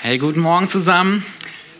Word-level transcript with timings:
Hey, 0.00 0.16
guten 0.18 0.38
Morgen 0.38 0.68
zusammen. 0.68 1.24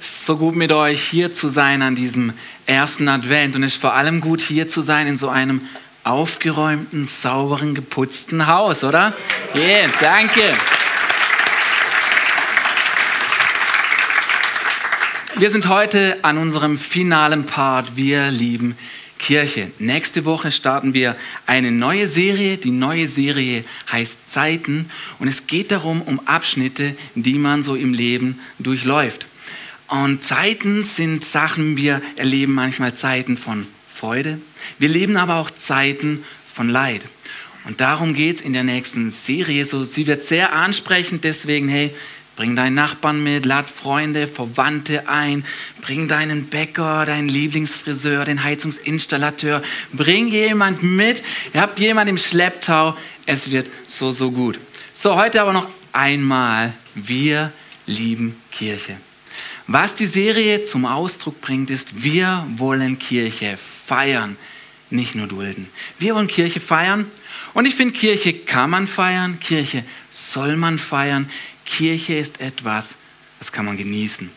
Es 0.01 0.07
ist 0.09 0.27
so 0.27 0.39
gut 0.39 0.57
mit 0.57 0.73
euch 0.73 1.01
hier 1.01 1.33
zu 1.33 1.49
sein 1.49 1.83
an 1.83 1.95
diesem 1.95 2.33
ersten 2.67 3.07
Advent 3.09 3.55
und 3.55 3.63
es 3.63 3.75
ist 3.75 3.81
vor 3.81 3.95
allem 3.95 4.21
gut 4.21 4.41
hier 4.41 4.69
zu 4.69 4.83
sein 4.83 5.07
in 5.07 5.17
so 5.17 5.29
einem 5.29 5.61
aufgeräumten, 6.03 7.07
sauberen, 7.07 7.77
geputzten 7.77 8.49
Haus, 8.49 8.83
oder? 8.83 9.15
Yeah, 9.55 9.89
danke. 10.01 10.43
Wir 15.37 15.51
sind 15.53 15.69
heute 15.69 16.19
an 16.23 16.39
unserem 16.39 16.77
finalen 16.77 17.47
Part. 17.47 17.95
Wir 17.95 18.33
lieben 18.33 18.77
Kirche. 19.29 19.71
Nächste 19.79 20.25
Woche 20.25 20.51
starten 20.51 20.95
wir 20.95 21.15
eine 21.45 21.71
neue 21.71 22.07
Serie. 22.07 22.57
Die 22.57 22.71
neue 22.71 23.07
Serie 23.07 23.63
heißt 23.93 24.17
Zeiten 24.31 24.89
und 25.19 25.29
es 25.29 25.47
geht 25.47 25.71
darum, 25.71 26.01
um 26.01 26.19
Abschnitte, 26.27 26.97
die 27.15 27.35
man 27.35 27.63
so 27.63 27.75
im 27.75 27.93
Leben 27.93 28.41
durchläuft. 28.59 29.27
Und 29.87 30.25
Zeiten 30.25 30.83
sind 30.83 31.27
Sachen, 31.27 31.77
wir 31.77 32.01
erleben 32.17 32.55
manchmal 32.55 32.95
Zeiten 32.95 33.37
von 33.37 33.67
Freude. 33.95 34.41
Wir 34.79 34.89
leben 34.89 35.19
aber 35.19 35.35
auch 35.35 35.51
Zeiten 35.51 36.25
von 36.51 36.71
Leid. 36.71 37.03
Und 37.67 37.83
darum 37.83 38.15
geht 38.15 38.37
es 38.37 38.41
in 38.41 38.55
der 38.55 38.65
nächsten 38.65 39.11
Serie. 39.11 39.67
So, 39.67 39.85
sie 39.85 40.07
wird 40.07 40.23
sehr 40.23 40.55
ansprechend, 40.55 41.25
deswegen, 41.25 41.69
hey, 41.69 41.95
Bring 42.39 42.55
deinen 42.55 42.77
Nachbarn 42.77 43.25
mit, 43.25 43.47
lad 43.47 43.69
Freunde, 43.69 44.29
Verwandte 44.29 45.09
ein, 45.09 45.45
bring 45.81 46.07
deinen 46.07 46.47
Bäcker, 46.47 47.05
deinen 47.05 47.29
Lieblingsfriseur, 47.29 48.25
den 48.25 48.45
Heizungsinstallateur, 48.45 49.61
bring 49.93 50.29
jemand 50.29 50.85
mit, 50.85 51.25
ihr 51.53 51.61
habt 51.61 51.81
jemand 51.81 52.09
im 52.09 52.17
Schlepptau, 52.17 52.97
es 53.27 53.51
wird 53.51 53.69
so, 53.89 54.13
so 54.13 54.31
gut. 54.31 54.61
So, 54.95 55.17
heute 55.17 55.43
aber 55.43 55.53
noch 55.53 55.67
einmal, 55.93 56.73
wir 56.95 57.53
lieben 57.87 58.41
Kirche. 58.53 58.97
Was 59.67 59.97
die 59.97 60.07
Serie 60.07 60.63
zum 60.63 60.87
Ausdruck 60.87 61.41
bringt, 61.41 61.71
ist, 61.71 62.05
wir 62.05 62.47
wollen 62.55 63.01
Kirche 63.01 63.57
feiern, 63.57 64.37
nicht 64.91 65.17
nur 65.17 65.27
dulden. 65.27 65.69
Wir 65.99 66.15
wollen 66.15 66.29
Kirche 66.29 66.61
feiern. 66.61 67.11
Und 67.55 67.67
ich 67.67 67.75
finde, 67.75 67.95
Kirche 67.95 68.33
kann 68.33 68.71
man 68.71 68.87
feiern, 68.87 69.41
Kirche 69.41 69.83
soll 70.13 70.57
man 70.57 70.79
feiern, 70.79 71.29
Kirche 71.69 72.15
ist 72.15 72.41
etwas, 72.41 72.95
das 73.39 73.53
kann 73.53 73.67
man 73.67 73.77
genießen. 73.77 74.31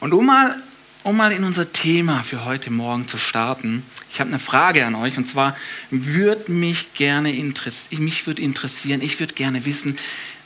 Und 0.00 0.12
um 0.12 0.26
mal, 0.26 0.56
um 1.02 1.16
mal 1.16 1.32
in 1.32 1.42
unser 1.42 1.72
Thema 1.72 2.22
für 2.22 2.44
heute 2.44 2.70
Morgen 2.70 3.08
zu 3.08 3.16
starten, 3.16 3.82
ich 4.12 4.20
habe 4.20 4.30
eine 4.30 4.38
Frage 4.38 4.86
an 4.86 4.94
euch 4.94 5.16
und 5.16 5.26
zwar 5.26 5.56
würde 5.90 6.52
mich 6.52 6.94
gerne 6.94 7.34
interessieren, 7.34 8.04
mich 8.04 8.26
würde 8.26 8.42
interessieren, 8.42 9.02
ich 9.02 9.18
würde 9.18 9.34
gerne 9.34 9.64
wissen, 9.64 9.98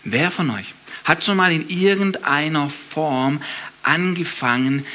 wer 0.04 0.30
von 0.30 0.50
euch 0.50 0.72
hat 1.04 1.24
schon 1.24 1.36
mal 1.36 1.52
in 1.52 1.68
irgendeiner 1.68 2.68
Form 2.70 3.40
angefangen, 3.82 4.86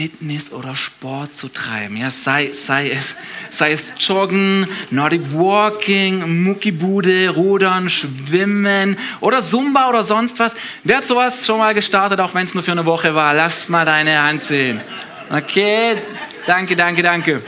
Fitness 0.00 0.50
oder 0.50 0.74
Sport 0.74 1.36
zu 1.36 1.48
treiben. 1.48 1.94
Ja, 1.94 2.08
sei, 2.08 2.54
sei, 2.54 2.88
es, 2.88 3.14
sei 3.50 3.72
es 3.72 3.92
Joggen, 3.98 4.66
Nordic 4.90 5.20
Walking, 5.34 6.42
Muckibude, 6.42 7.28
Rudern, 7.28 7.90
Schwimmen 7.90 8.96
oder 9.20 9.42
Zumba 9.42 9.90
oder 9.90 10.02
sonst 10.02 10.38
was. 10.38 10.54
Wer 10.84 10.96
hat 10.96 11.04
sowas 11.04 11.44
schon 11.44 11.58
mal 11.58 11.74
gestartet, 11.74 12.18
auch 12.18 12.32
wenn 12.32 12.44
es 12.44 12.54
nur 12.54 12.62
für 12.62 12.72
eine 12.72 12.86
Woche 12.86 13.14
war? 13.14 13.34
Lass 13.34 13.68
mal 13.68 13.84
deine 13.84 14.22
Hand 14.22 14.42
sehen. 14.42 14.80
Okay, 15.28 15.98
danke, 16.46 16.76
danke, 16.76 17.02
danke. 17.02 17.42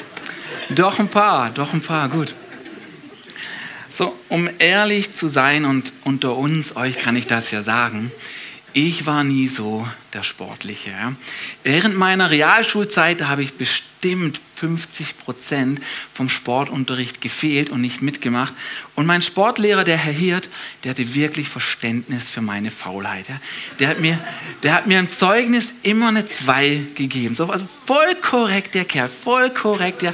Doch 0.69 0.99
ein 0.99 1.09
paar, 1.09 1.49
doch 1.49 1.73
ein 1.73 1.81
paar, 1.81 2.11
gut. 2.11 2.35
So, 3.89 4.15
um 4.29 4.51
ehrlich 4.59 5.15
zu 5.15 5.29
sein 5.29 5.65
und 5.65 5.91
unter 6.05 6.37
uns, 6.37 6.77
euch 6.77 6.99
kann 6.99 7.17
ich 7.17 7.27
das 7.27 7.51
ja 7.51 7.63
sagen, 7.63 8.13
ich 8.75 9.07
war 9.07 9.25
nie 9.25 9.49
so 9.49 9.89
der 10.15 10.23
Sportliche. 10.23 10.91
Ja. 10.91 11.15
Während 11.63 11.97
meiner 11.97 12.31
Realschulzeit 12.31 13.23
habe 13.23 13.43
ich 13.43 13.55
bestimmt 13.55 14.41
50 14.57 15.19
Prozent 15.19 15.81
vom 16.13 16.29
Sportunterricht 16.29 17.21
gefehlt 17.21 17.71
und 17.71 17.81
nicht 17.81 18.03
mitgemacht. 18.03 18.53
Und 18.95 19.07
mein 19.07 19.23
Sportlehrer, 19.23 19.85
der 19.85 19.97
Herr 19.97 20.13
Hirt, 20.13 20.49
der 20.85 20.91
hatte 20.91 21.15
wirklich 21.15 21.49
Verständnis 21.49 22.29
für 22.29 22.43
meine 22.43 22.71
Faulheit. 22.71 23.29
Ja. 23.29 23.41
Der, 23.79 23.89
hat 23.89 24.01
mir, 24.01 24.19
der 24.63 24.75
hat 24.75 24.87
mir 24.87 24.99
im 24.99 25.09
Zeugnis 25.09 25.73
immer 25.83 26.09
eine 26.09 26.27
2 26.27 26.81
gegeben. 26.95 27.35
So, 27.35 27.47
also 27.47 27.67
voll 27.87 28.15
korrekt, 28.17 28.75
der 28.75 28.85
Kerl, 28.85 29.09
voll 29.09 29.51
korrekt. 29.51 30.03
Ja 30.03 30.13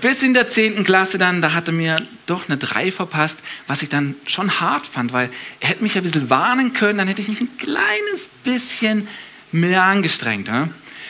bis 0.00 0.22
in 0.22 0.34
der 0.34 0.48
10. 0.48 0.84
Klasse 0.84 1.18
dann, 1.18 1.42
da 1.42 1.54
hatte 1.54 1.72
mir 1.72 1.96
doch 2.28 2.48
eine 2.48 2.58
3 2.58 2.90
verpasst, 2.92 3.38
was 3.66 3.82
ich 3.82 3.88
dann 3.88 4.14
schon 4.26 4.60
hart 4.60 4.86
fand, 4.86 5.12
weil 5.12 5.30
er 5.60 5.68
hätte 5.68 5.82
mich 5.82 5.96
ein 5.96 6.02
bisschen 6.02 6.30
warnen 6.30 6.72
können, 6.72 6.98
dann 6.98 7.08
hätte 7.08 7.22
ich 7.22 7.28
mich 7.28 7.40
ein 7.40 7.56
kleines 7.58 8.28
bisschen 8.44 9.08
mehr 9.52 9.82
angestrengt. 9.84 10.48
Ja? 10.48 10.68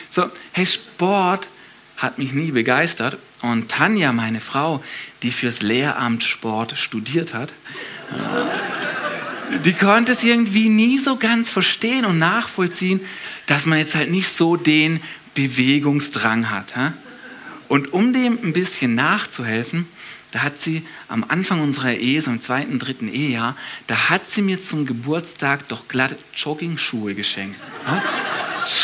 So, 0.09 0.29
hey, 0.51 0.65
Sport 0.65 1.47
hat 1.97 2.17
mich 2.17 2.33
nie 2.33 2.51
begeistert 2.51 3.17
und 3.41 3.69
Tanja, 3.69 4.11
meine 4.11 4.41
Frau, 4.41 4.83
die 5.21 5.31
fürs 5.31 5.61
Lehramt 5.61 6.23
Sport 6.23 6.77
studiert 6.77 7.33
hat, 7.33 7.51
die 9.63 9.73
konnte 9.73 10.13
es 10.13 10.23
irgendwie 10.23 10.69
nie 10.69 10.99
so 10.99 11.17
ganz 11.17 11.49
verstehen 11.49 12.05
und 12.05 12.19
nachvollziehen, 12.19 13.01
dass 13.47 13.65
man 13.65 13.79
jetzt 13.79 13.95
halt 13.95 14.11
nicht 14.11 14.29
so 14.29 14.55
den 14.55 15.01
Bewegungsdrang 15.33 16.49
hat. 16.49 16.73
Und 17.67 17.93
um 17.93 18.13
dem 18.13 18.37
ein 18.43 18.53
bisschen 18.53 18.95
nachzuhelfen, 18.95 19.87
da 20.31 20.43
hat 20.43 20.59
sie 20.59 20.83
am 21.07 21.25
Anfang 21.27 21.61
unserer 21.61 21.93
Ehe, 21.93 22.21
so 22.21 22.29
im 22.29 22.41
zweiten, 22.41 22.77
dritten 22.77 23.11
Ehejahr, 23.11 23.55
da 23.87 24.09
hat 24.09 24.29
sie 24.29 24.41
mir 24.41 24.61
zum 24.61 24.85
Geburtstag 24.85 25.67
doch 25.69 25.87
glatt 25.87 26.15
Jogging-Schuhe 26.35 27.15
geschenkt. 27.15 27.59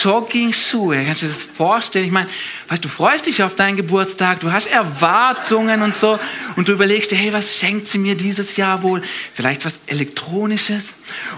Jogging-Schuhe. 0.04 1.04
Kannst 1.06 1.22
du 1.22 1.28
dir 1.28 1.34
das 1.34 1.44
vorstellen? 1.44 2.06
Ich 2.06 2.12
meine, 2.12 2.30
weißt, 2.70 2.84
du 2.84 2.90
freust 2.90 3.28
dich 3.28 3.44
auf 3.44 3.54
deinen 3.54 3.78
Geburtstag, 3.78 4.40
du 4.40 4.52
hast 4.52 4.66
Erwartungen 4.66 5.84
und 5.84 5.96
so 5.96 6.20
und 6.56 6.68
du 6.68 6.72
überlegst 6.72 7.12
dir, 7.12 7.16
hey, 7.16 7.32
was 7.34 7.56
schenkt 7.56 7.88
sie 7.88 8.00
mir 8.00 8.16
dieses 8.16 8.58
Jahr 8.58 8.82
wohl? 8.82 9.04
Vielleicht 9.32 9.66
was 9.66 9.80
Elektronisches 9.86 10.94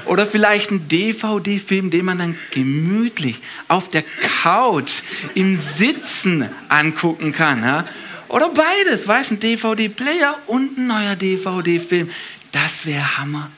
oder 0.06 0.26
vielleicht 0.26 0.72
ein 0.72 0.88
DVD-Film, 0.88 1.90
den 1.90 2.06
man 2.06 2.18
dann 2.18 2.36
gemütlich 2.52 3.42
auf 3.68 3.90
der 3.90 4.04
Couch 4.44 5.02
im 5.36 5.58
Sitzen 5.58 6.48
angucken 6.70 7.34
kann. 7.34 7.64
Ja? 7.64 7.86
Oder 8.30 8.50
beides, 8.50 9.08
weißt 9.08 9.32
du, 9.32 9.36
ein 9.36 9.40
DVD-Player 9.40 10.38
und 10.48 10.78
ein 10.78 10.88
neuer 10.88 11.16
DVD-Film. 11.16 12.10
Das 12.52 12.86
wäre 12.86 13.18
Hammer. 13.18 13.50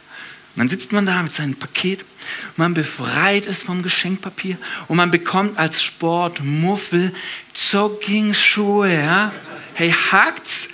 Und 0.56 0.64
dann 0.64 0.70
sitzt 0.70 0.92
man 0.92 1.06
da 1.06 1.24
mit 1.24 1.34
seinem 1.34 1.56
Paket, 1.56 2.04
man 2.58 2.74
befreit 2.74 3.48
es 3.48 3.64
vom 3.64 3.82
Geschenkpapier 3.82 4.58
und 4.88 4.98
man 4.98 5.10
bekommt 5.10 5.58
als 5.58 5.82
Sportmuffel 5.82 7.14
Jogging-Schuhe. 7.72 8.94
Ja? 8.94 9.32
Hey, 9.74 9.92
hackt's? 10.12 10.68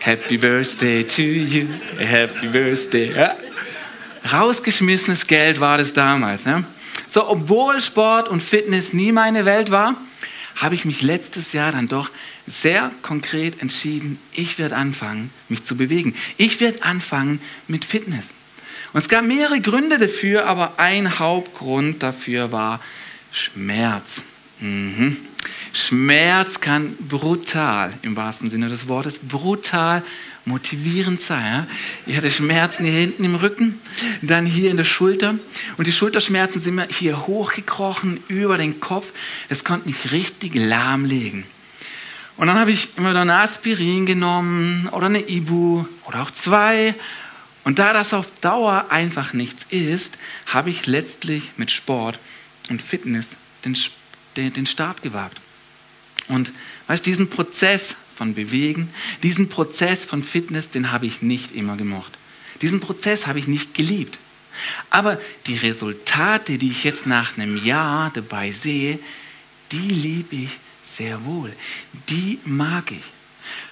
Happy 0.00 0.36
Birthday 0.36 1.02
to 1.02 1.22
you, 1.22 1.66
Happy 1.98 2.46
Birthday. 2.46 3.12
Ja? 3.12 3.36
Rausgeschmissenes 4.32 5.26
Geld 5.26 5.60
war 5.60 5.78
das 5.78 5.92
damals. 5.92 6.44
Ja? 6.44 6.62
So, 7.08 7.28
obwohl 7.28 7.80
Sport 7.80 8.28
und 8.28 8.42
Fitness 8.42 8.92
nie 8.92 9.12
meine 9.12 9.44
Welt 9.44 9.70
war, 9.70 9.96
habe 10.56 10.74
ich 10.74 10.84
mich 10.84 11.02
letztes 11.02 11.52
Jahr 11.52 11.72
dann 11.72 11.88
doch 11.88 12.10
sehr 12.46 12.90
konkret 13.02 13.60
entschieden, 13.60 14.18
ich 14.32 14.58
werde 14.58 14.76
anfangen, 14.76 15.30
mich 15.48 15.64
zu 15.64 15.76
bewegen. 15.76 16.14
Ich 16.36 16.60
werde 16.60 16.82
anfangen 16.82 17.40
mit 17.68 17.84
Fitness. 17.84 18.30
Und 18.92 19.00
es 19.00 19.08
gab 19.08 19.24
mehrere 19.24 19.60
Gründe 19.60 19.98
dafür, 19.98 20.46
aber 20.46 20.78
ein 20.78 21.18
Hauptgrund 21.18 22.02
dafür 22.02 22.52
war 22.52 22.80
Schmerz. 23.32 24.22
Mhm. 24.60 25.16
Schmerz 25.72 26.60
kann 26.60 26.96
brutal, 26.96 27.92
im 28.02 28.16
wahrsten 28.16 28.48
Sinne 28.48 28.68
des 28.68 28.88
Wortes, 28.88 29.18
brutal 29.18 30.02
motivierend 30.46 31.20
sein. 31.20 31.66
Ich 32.06 32.16
hatte 32.16 32.30
Schmerzen 32.30 32.84
hier 32.84 32.98
hinten 32.98 33.24
im 33.24 33.34
Rücken, 33.34 33.78
dann 34.22 34.46
hier 34.46 34.70
in 34.70 34.76
der 34.76 34.84
Schulter. 34.84 35.34
Und 35.76 35.86
die 35.86 35.92
Schulterschmerzen 35.92 36.60
sind 36.60 36.76
mir 36.76 36.88
hier 36.88 37.26
hochgekrochen 37.26 38.22
über 38.28 38.56
den 38.56 38.80
Kopf. 38.80 39.12
Es 39.48 39.64
konnte 39.64 39.88
mich 39.88 40.12
richtig 40.12 40.54
lahmlegen. 40.54 41.44
Und 42.36 42.48
dann 42.48 42.58
habe 42.58 42.70
ich 42.70 42.96
immer 42.96 43.14
dann 43.14 43.30
Aspirin 43.30 44.04
genommen 44.06 44.88
oder 44.92 45.06
eine 45.06 45.26
Ibu 45.28 45.86
oder 46.06 46.22
auch 46.22 46.30
zwei 46.30 46.94
und 47.66 47.80
da 47.80 47.92
das 47.92 48.14
auf 48.14 48.30
Dauer 48.42 48.86
einfach 48.90 49.32
nichts 49.32 49.66
ist, 49.70 50.18
habe 50.46 50.70
ich 50.70 50.86
letztlich 50.86 51.50
mit 51.56 51.72
Sport 51.72 52.16
und 52.70 52.80
Fitness 52.80 53.30
den, 53.64 53.76
den, 54.36 54.52
den 54.52 54.66
Start 54.68 55.02
gewagt. 55.02 55.40
Und 56.28 56.52
weißt, 56.86 57.04
diesen 57.04 57.28
Prozess 57.28 57.96
von 58.16 58.34
Bewegen, 58.34 58.88
diesen 59.24 59.48
Prozess 59.48 60.04
von 60.04 60.22
Fitness, 60.22 60.70
den 60.70 60.92
habe 60.92 61.06
ich 61.06 61.22
nicht 61.22 61.56
immer 61.56 61.76
gemocht. 61.76 62.12
Diesen 62.62 62.78
Prozess 62.78 63.26
habe 63.26 63.40
ich 63.40 63.48
nicht 63.48 63.74
geliebt. 63.74 64.16
Aber 64.90 65.20
die 65.46 65.56
Resultate, 65.56 66.58
die 66.58 66.70
ich 66.70 66.84
jetzt 66.84 67.04
nach 67.08 67.36
einem 67.36 67.56
Jahr 67.64 68.12
dabei 68.14 68.52
sehe, 68.52 69.00
die 69.72 69.76
liebe 69.76 70.36
ich 70.36 70.50
sehr 70.86 71.24
wohl. 71.24 71.52
Die 72.08 72.38
mag 72.44 72.92
ich. 72.92 73.02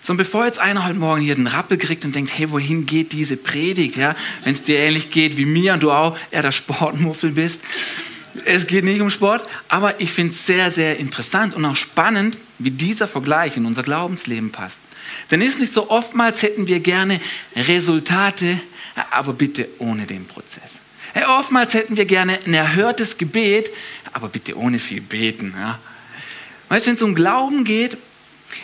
Sondern 0.03 0.25
bevor 0.25 0.47
jetzt 0.47 0.59
einer 0.59 0.85
heute 0.85 0.99
Morgen 0.99 1.21
hier 1.21 1.35
den 1.35 1.47
Rappel 1.47 1.79
kriegt 1.79 2.05
und 2.05 2.15
denkt, 2.15 2.31
hey, 2.37 2.51
wohin 2.51 2.87
geht 2.87 3.13
diese 3.13 3.37
Predigt? 3.37 3.97
Ja? 3.97 4.15
Wenn 4.45 4.53
es 4.53 4.63
dir 4.63 4.79
ähnlich 4.79 5.11
geht 5.11 5.37
wie 5.37 5.47
mir 5.47 5.75
und 5.75 5.83
du 5.83 5.91
auch 5.91 6.17
eher 6.31 6.43
der 6.43 6.53
Sportmuffel 6.53 7.31
bist. 7.31 7.61
Es 8.45 8.67
geht 8.67 8.85
nicht 8.85 9.01
um 9.01 9.11
Sport, 9.11 9.49
aber 9.69 10.01
ich 10.01 10.11
finde 10.11 10.33
es 10.33 10.45
sehr, 10.45 10.71
sehr 10.71 10.99
interessant 10.99 11.55
und 11.55 11.65
auch 11.65 11.77
spannend, 11.77 12.37
wie 12.59 12.71
dieser 12.71 13.07
Vergleich 13.07 13.57
in 13.57 13.65
unser 13.65 13.83
Glaubensleben 13.83 14.51
passt. 14.51 14.77
Denn 15.31 15.41
ist 15.41 15.61
nicht 15.61 15.73
so, 15.73 15.91
oftmals 15.91 16.43
hätten 16.43 16.67
wir 16.67 16.81
gerne 16.81 17.21
Resultate, 17.55 18.61
aber 19.11 19.33
bitte 19.33 19.69
ohne 19.79 20.07
den 20.07 20.27
Prozess. 20.27 20.79
Oftmals 21.29 21.75
hätten 21.75 21.97
wir 21.97 22.07
gerne 22.07 22.41
ein 22.45 22.55
erhörtes 22.55 23.19
Gebet, 23.19 23.71
aber 24.13 24.29
bitte 24.29 24.59
ohne 24.59 24.81
viel 24.81 25.01
beten. 25.01 25.55
Ja? 25.57 25.79
Weißt 26.69 26.87
du, 26.87 26.91
wenn 26.91 26.97
es 26.97 27.03
um 27.03 27.15
Glauben 27.15 27.65
geht, 27.65 27.97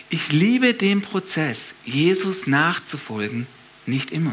ich 0.08 0.32
liebe 0.32 0.74
den 0.74 1.02
Prozess, 1.02 1.74
Jesus 1.84 2.46
nachzufolgen, 2.46 3.46
nicht 3.86 4.10
immer. 4.10 4.32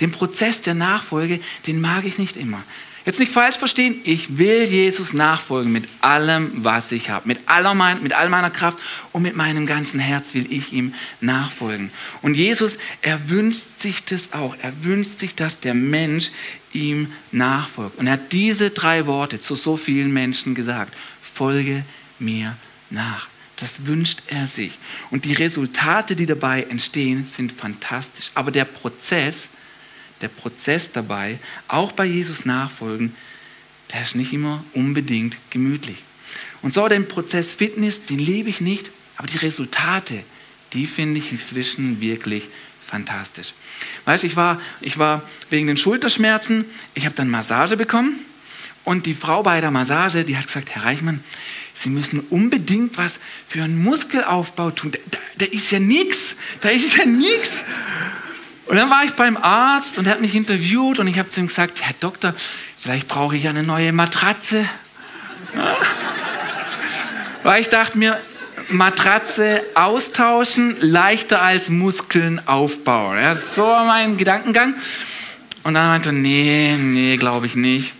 Den 0.00 0.12
Prozess 0.12 0.60
der 0.60 0.74
Nachfolge, 0.74 1.40
den 1.66 1.80
mag 1.80 2.04
ich 2.04 2.18
nicht 2.18 2.36
immer. 2.36 2.62
Jetzt 3.04 3.20
nicht 3.20 3.30
falsch 3.30 3.56
verstehen, 3.56 4.00
ich 4.02 4.36
will 4.36 4.64
Jesus 4.64 5.12
nachfolgen 5.12 5.70
mit 5.70 5.84
allem, 6.00 6.50
was 6.56 6.90
ich 6.90 7.08
habe. 7.08 7.28
Mit, 7.28 7.38
mein, 7.74 8.02
mit 8.02 8.12
all 8.12 8.28
meiner 8.28 8.50
Kraft 8.50 8.78
und 9.12 9.22
mit 9.22 9.36
meinem 9.36 9.64
ganzen 9.64 10.00
Herz 10.00 10.34
will 10.34 10.46
ich 10.50 10.72
ihm 10.72 10.92
nachfolgen. 11.20 11.92
Und 12.22 12.34
Jesus, 12.34 12.78
er 13.02 13.30
wünscht 13.30 13.80
sich 13.80 14.04
das 14.04 14.32
auch. 14.32 14.56
Er 14.60 14.72
wünscht 14.82 15.20
sich, 15.20 15.36
dass 15.36 15.60
der 15.60 15.74
Mensch 15.74 16.30
ihm 16.72 17.12
nachfolgt. 17.30 17.96
Und 17.98 18.08
er 18.08 18.14
hat 18.14 18.32
diese 18.32 18.70
drei 18.70 19.06
Worte 19.06 19.40
zu 19.40 19.54
so 19.54 19.76
vielen 19.76 20.12
Menschen 20.12 20.56
gesagt. 20.56 20.92
Folge 21.22 21.84
mir 22.18 22.46
nach. 22.46 22.56
Das 22.90 23.86
wünscht 23.86 24.22
er 24.28 24.46
sich. 24.46 24.72
Und 25.10 25.24
die 25.24 25.32
Resultate, 25.32 26.14
die 26.14 26.26
dabei 26.26 26.64
entstehen, 26.64 27.26
sind 27.26 27.52
fantastisch. 27.52 28.30
Aber 28.34 28.50
der 28.50 28.64
Prozess, 28.64 29.48
der 30.20 30.28
Prozess 30.28 30.92
dabei, 30.92 31.38
auch 31.68 31.92
bei 31.92 32.04
Jesus 32.04 32.44
nachfolgen, 32.44 33.14
der 33.92 34.02
ist 34.02 34.14
nicht 34.14 34.32
immer 34.32 34.62
unbedingt 34.74 35.36
gemütlich. 35.50 36.02
Und 36.62 36.74
so 36.74 36.88
den 36.88 37.08
Prozess 37.08 37.54
Fitness, 37.54 38.04
den 38.04 38.18
liebe 38.18 38.50
ich 38.50 38.60
nicht, 38.60 38.90
aber 39.16 39.28
die 39.28 39.38
Resultate, 39.38 40.22
die 40.72 40.86
finde 40.86 41.18
ich 41.18 41.32
inzwischen 41.32 42.00
wirklich 42.00 42.44
fantastisch. 42.84 43.52
Weißt 44.04 44.22
du, 44.22 44.26
ich 44.26 44.36
war, 44.36 44.60
ich 44.80 44.98
war 44.98 45.22
wegen 45.50 45.66
den 45.66 45.76
Schulterschmerzen, 45.76 46.64
ich 46.94 47.04
habe 47.04 47.14
dann 47.14 47.30
Massage 47.30 47.76
bekommen 47.76 48.18
und 48.84 49.06
die 49.06 49.14
Frau 49.14 49.42
bei 49.42 49.60
der 49.60 49.70
Massage, 49.70 50.24
die 50.24 50.36
hat 50.36 50.46
gesagt, 50.46 50.70
Herr 50.70 50.84
Reichmann, 50.84 51.22
Sie 51.78 51.90
müssen 51.90 52.20
unbedingt 52.30 52.96
was 52.96 53.18
für 53.46 53.62
einen 53.62 53.82
Muskelaufbau 53.82 54.70
tun. 54.70 54.92
Da, 54.92 55.18
da, 55.36 55.44
ist 55.44 55.70
ja 55.70 55.78
nichts, 55.78 56.34
da 56.62 56.70
ist 56.70 56.96
ja 56.96 57.04
nichts. 57.04 57.58
Und 58.64 58.76
dann 58.76 58.88
war 58.88 59.04
ich 59.04 59.12
beim 59.12 59.36
Arzt 59.36 59.98
und 59.98 60.06
er 60.06 60.12
hat 60.12 60.22
mich 60.22 60.34
interviewt 60.34 60.98
und 60.98 61.06
ich 61.06 61.18
habe 61.18 61.28
zu 61.28 61.40
ihm 61.40 61.48
gesagt, 61.48 61.82
Herr 61.82 61.94
Doktor, 62.00 62.34
vielleicht 62.78 63.08
brauche 63.08 63.36
ich 63.36 63.46
eine 63.46 63.62
neue 63.62 63.92
Matratze. 63.92 64.64
Weil 67.42 67.60
ich 67.60 67.68
dachte 67.68 67.98
mir, 67.98 68.18
Matratze 68.70 69.62
austauschen, 69.74 70.76
leichter 70.80 71.42
als 71.42 71.68
Muskeln 71.68 72.40
aufbauen. 72.48 73.18
Ja, 73.18 73.36
so 73.36 73.62
war 73.62 73.84
mein 73.84 74.16
Gedankengang. 74.16 74.74
Und 75.62 75.74
dann 75.74 75.88
meinte 75.88 76.08
er, 76.08 76.12
nee, 76.12 76.74
nee, 76.76 77.16
glaube 77.18 77.46
ich 77.46 77.54
nicht. 77.54 77.92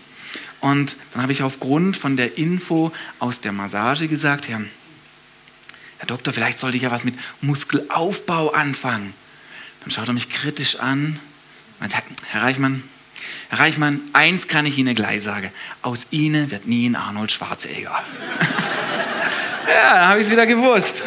Und 0.61 0.97
dann 1.17 1.23
habe 1.23 1.33
ich 1.33 1.43
aufgrund 1.43 1.97
von 1.97 2.19
der 2.19 2.37
Info 2.37 2.93
aus 3.21 3.41
der 3.41 3.53
Massage 3.53 4.07
gesagt, 4.07 4.49
Herr, 4.49 4.61
Herr 5.97 6.07
Doktor, 6.07 6.35
vielleicht 6.35 6.59
sollte 6.59 6.77
ich 6.77 6.83
ja 6.83 6.91
was 6.91 7.05
mit 7.05 7.15
Muskelaufbau 7.41 8.51
anfangen. 8.51 9.15
Dann 9.81 9.91
schaut 9.91 10.09
er 10.09 10.13
mich 10.13 10.29
kritisch 10.29 10.79
an 10.79 11.19
und 11.81 11.91
sagt, 11.91 12.05
Herr 12.27 12.43
Reichmann, 12.43 12.83
Herr 13.49 13.61
Reichmann, 13.61 14.03
eins 14.13 14.47
kann 14.47 14.67
ich 14.67 14.77
Ihnen 14.77 14.95
gleich 14.95 15.23
sagen. 15.23 15.51
Aus 15.81 16.09
Ihnen 16.11 16.51
wird 16.51 16.67
nie 16.67 16.87
ein 16.87 16.97
Arnold 16.97 17.33
Schwarzenegger. 17.33 17.93
ja, 19.69 19.95
dann 19.95 20.09
habe 20.09 20.21
ich 20.21 20.27
es 20.27 20.33
wieder 20.33 20.47
gewusst. 20.47 21.03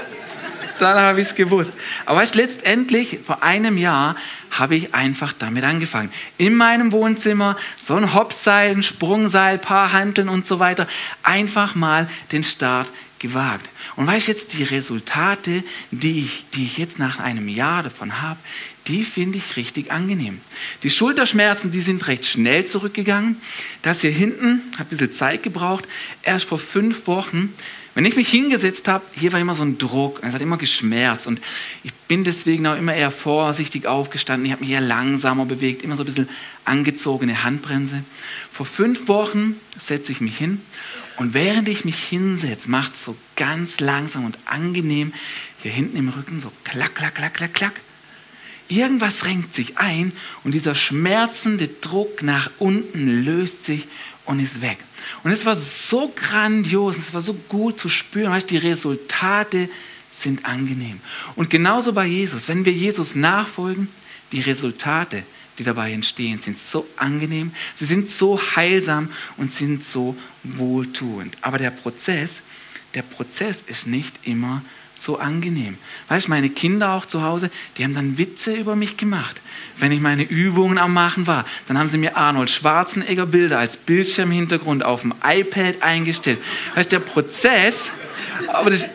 Dann 0.80 0.98
habe 0.98 1.22
ich 1.22 1.28
es 1.28 1.36
gewusst. 1.36 1.74
Aber 2.06 2.20
weißt, 2.20 2.36
letztendlich, 2.36 3.20
vor 3.26 3.44
einem 3.44 3.78
Jahr, 3.78 4.16
habe 4.52 4.76
ich 4.76 4.94
einfach 4.94 5.34
damit 5.34 5.64
angefangen. 5.64 6.12
In 6.38 6.56
meinem 6.56 6.92
Wohnzimmer, 6.92 7.58
so 7.80 7.96
ein 7.96 8.14
Hopseil, 8.14 8.72
ein 8.72 8.84
Sprungseil, 8.84 9.58
paar 9.58 9.94
Hanteln 9.94 10.30
und 10.30 10.46
so 10.46 10.60
weiter. 10.60 10.88
Einfach 11.24 11.76
mal 11.76 12.10
den 12.32 12.44
Start 12.44 12.90
gewagt. 13.20 13.70
Und 13.96 14.08
weißt 14.08 14.28
jetzt, 14.28 14.54
die 14.54 14.64
Resultate, 14.64 15.64
die 15.92 16.22
ich, 16.22 16.46
die 16.54 16.64
ich 16.64 16.78
jetzt 16.78 17.00
nach 17.00 17.20
einem 17.20 17.50
Jahr 17.50 17.84
davon 17.84 18.22
habe, 18.22 18.40
die 18.88 19.04
finde 19.04 19.38
ich 19.38 19.56
richtig 19.56 19.92
angenehm. 19.92 20.42
Die 20.84 20.90
Schulterschmerzen, 20.90 21.70
die 21.70 21.82
sind 21.82 22.08
recht 22.08 22.26
schnell 22.26 22.66
zurückgegangen. 22.66 23.38
Das 23.82 24.02
hier 24.02 24.12
hinten 24.12 24.62
hat 24.78 24.88
ein 24.88 24.90
bisschen 24.90 25.14
Zeit 25.14 25.44
gebraucht. 25.44 25.86
Erst 26.24 26.46
vor 26.46 26.58
fünf 26.58 27.06
Wochen, 27.06 27.54
wenn 28.00 28.06
ich 28.06 28.16
mich 28.16 28.30
hingesetzt 28.30 28.88
habe, 28.88 29.04
hier 29.12 29.34
war 29.34 29.42
immer 29.42 29.56
so 29.56 29.64
ein 29.64 29.78
Druck. 29.78 30.22
Es 30.24 30.34
hat 30.34 30.40
immer 30.40 30.56
geschmerzt. 30.56 31.28
Und 31.28 31.42
ich 31.84 31.92
bin 31.94 32.24
deswegen 32.24 32.66
auch 32.66 32.78
immer 32.78 32.94
eher 32.94 33.12
vorsichtig 33.12 33.88
aufgestanden. 33.88 34.46
Ich 34.46 34.54
habe 34.54 34.64
mich 34.64 34.72
eher 34.72 34.80
langsamer 34.80 35.46
bewegt, 35.46 35.82
immer 35.82 35.98
so 35.98 36.04
ein 36.04 36.06
bisschen 36.06 36.30
angezogene 36.64 37.44
Handbremse. 37.44 38.06
Vor 38.54 38.66
fünf 38.66 39.10
Wochen 39.10 39.58
setze 39.78 40.14
ich 40.14 40.22
mich 40.22 40.38
hin 40.38 40.62
und 41.18 41.34
während 41.34 41.68
ich 41.68 41.84
mich 41.84 42.02
hinsetze, 42.02 42.70
macht 42.70 42.94
es 42.94 43.04
so 43.04 43.18
ganz 43.36 43.82
langsam 43.82 44.24
und 44.24 44.38
angenehm 44.46 45.12
hier 45.62 45.74
hinten 45.74 45.98
im 45.98 46.08
Rücken 46.08 46.40
so 46.40 46.54
klack, 46.64 46.96
klack, 46.96 47.16
klack, 47.16 47.34
klack, 47.34 47.54
klack. 47.54 47.82
Irgendwas 48.70 49.26
renkt 49.26 49.54
sich 49.54 49.78
ein 49.78 50.14
und 50.46 50.54
dieser 50.54 50.74
schmerzende 50.74 51.68
Druck 51.68 52.24
nach 52.24 52.50
unten 52.60 53.26
löst 53.26 53.66
sich 53.66 53.90
und 54.24 54.40
ist 54.40 54.62
weg. 54.62 54.78
Und 55.24 55.32
es 55.32 55.46
war 55.46 55.56
so 55.56 56.12
grandios, 56.16 56.98
es 56.98 57.14
war 57.14 57.22
so 57.22 57.34
gut 57.34 57.80
zu 57.80 57.90
spüren, 57.90 58.32
weißt, 58.32 58.50
die 58.50 58.58
Resultate 58.58 59.70
sind 60.12 60.46
angenehm. 60.46 61.00
Und 61.36 61.50
genauso 61.50 61.94
bei 61.94 62.06
Jesus, 62.06 62.48
wenn 62.48 62.66
wir 62.66 62.74
Jesus 62.74 63.16
nachfolgen, 63.16 63.90
die 64.32 64.42
Resultate, 64.42 65.24
die 65.58 65.64
dabei 65.64 65.92
entstehen, 65.92 66.40
sind 66.40 66.58
so 66.58 66.88
angenehm, 66.96 67.52
sie 67.76 67.86
sind 67.86 68.10
so 68.10 68.40
heilsam 68.56 69.10
und 69.38 69.52
sind 69.52 69.86
so 69.86 70.16
wohltuend. 70.44 71.38
Aber 71.42 71.58
der 71.58 71.72
Prozess, 71.72 72.38
der 72.94 73.02
Prozess 73.02 73.64
ist 73.68 73.88
nicht 73.88 74.14
immer 74.24 74.62
so 75.04 75.20
angenehm. 75.20 75.78
Weißt 76.08 76.28
du, 76.28 76.32
meine 76.32 76.50
Kinder 76.50 76.94
auch 76.94 77.06
zu 77.06 77.24
Hause, 77.24 77.50
die 77.78 77.84
haben 77.84 77.94
dann 77.94 78.18
Witze 78.18 78.54
über 78.54 78.76
mich 78.76 78.98
gemacht. 78.98 79.42
Wenn 79.78 79.92
ich 79.92 80.02
meine 80.02 80.24
Übungen 80.24 80.78
am 80.78 80.94
Machen 80.94 81.28
war, 81.28 81.46
dann 81.68 81.78
haben 81.78 81.90
sie 81.90 81.98
mir 81.98 82.18
Arnold 82.18 82.50
Schwarzenegger 82.50 83.26
Bilder 83.26 83.60
als 83.60 83.78
Bildschirmhintergrund 83.78 84.84
auf 84.84 85.02
dem 85.02 85.14
iPad 85.24 85.82
eingestellt. 85.82 86.40
Weißt 86.76 86.92
du, 86.92 87.00
der 87.00 87.06
Prozess, 87.06 87.90
aber 88.48 88.70
das, 88.70 88.86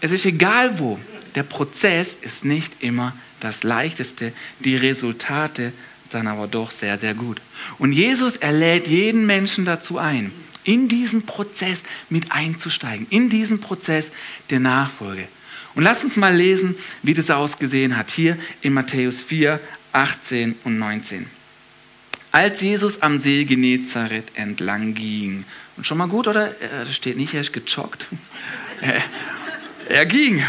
es 0.00 0.12
ist 0.12 0.24
egal 0.24 0.78
wo, 0.78 0.98
der 1.34 1.42
Prozess 1.42 2.16
ist 2.20 2.44
nicht 2.44 2.82
immer 2.82 3.12
das 3.40 3.62
Leichteste, 3.62 4.32
die 4.60 4.76
Resultate 4.76 5.72
dann 6.10 6.26
aber 6.26 6.46
doch 6.46 6.70
sehr, 6.70 6.98
sehr 6.98 7.14
gut. 7.14 7.40
Und 7.78 7.92
Jesus, 7.92 8.36
er 8.36 8.52
lädt 8.52 8.86
jeden 8.86 9.26
Menschen 9.26 9.64
dazu 9.64 9.98
ein, 9.98 10.32
in 10.64 10.88
diesen 10.88 11.24
Prozess 11.24 11.82
mit 12.08 12.32
einzusteigen, 12.32 13.06
in 13.10 13.28
diesen 13.28 13.60
Prozess 13.60 14.12
der 14.50 14.60
Nachfolge. 14.60 15.26
Und 15.74 15.84
lasst 15.84 16.04
uns 16.04 16.16
mal 16.16 16.34
lesen, 16.34 16.74
wie 17.02 17.14
das 17.14 17.30
ausgesehen 17.30 17.96
hat, 17.96 18.10
hier 18.10 18.36
in 18.60 18.72
Matthäus 18.72 19.20
4, 19.20 19.58
18 19.92 20.56
und 20.64 20.78
19. 20.78 21.26
Als 22.30 22.60
Jesus 22.60 23.02
am 23.02 23.18
See 23.18 23.44
Genezareth 23.44 24.32
entlang 24.34 24.94
ging, 24.94 25.44
und 25.76 25.86
schon 25.86 25.98
mal 25.98 26.08
gut, 26.08 26.28
oder? 26.28 26.48
Äh, 26.48 26.84
da 26.84 26.90
steht 26.90 27.16
nicht, 27.16 27.34
er 27.34 27.40
ist 27.40 27.52
gejoggt. 27.52 28.06
er 29.88 30.06
ging. 30.06 30.42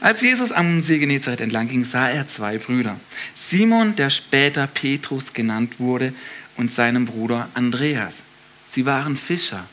Als 0.00 0.20
Jesus 0.20 0.52
am 0.52 0.80
See 0.80 0.98
Genezareth 0.98 1.40
entlang 1.40 1.68
ging, 1.68 1.84
sah 1.84 2.08
er 2.08 2.28
zwei 2.28 2.58
Brüder. 2.58 2.98
Simon, 3.34 3.96
der 3.96 4.10
später 4.10 4.66
Petrus 4.66 5.32
genannt 5.32 5.80
wurde, 5.80 6.12
und 6.56 6.72
seinem 6.72 7.06
Bruder 7.06 7.48
Andreas. 7.54 8.22
Sie 8.74 8.86
waren 8.86 9.16
Fischer. 9.16 9.64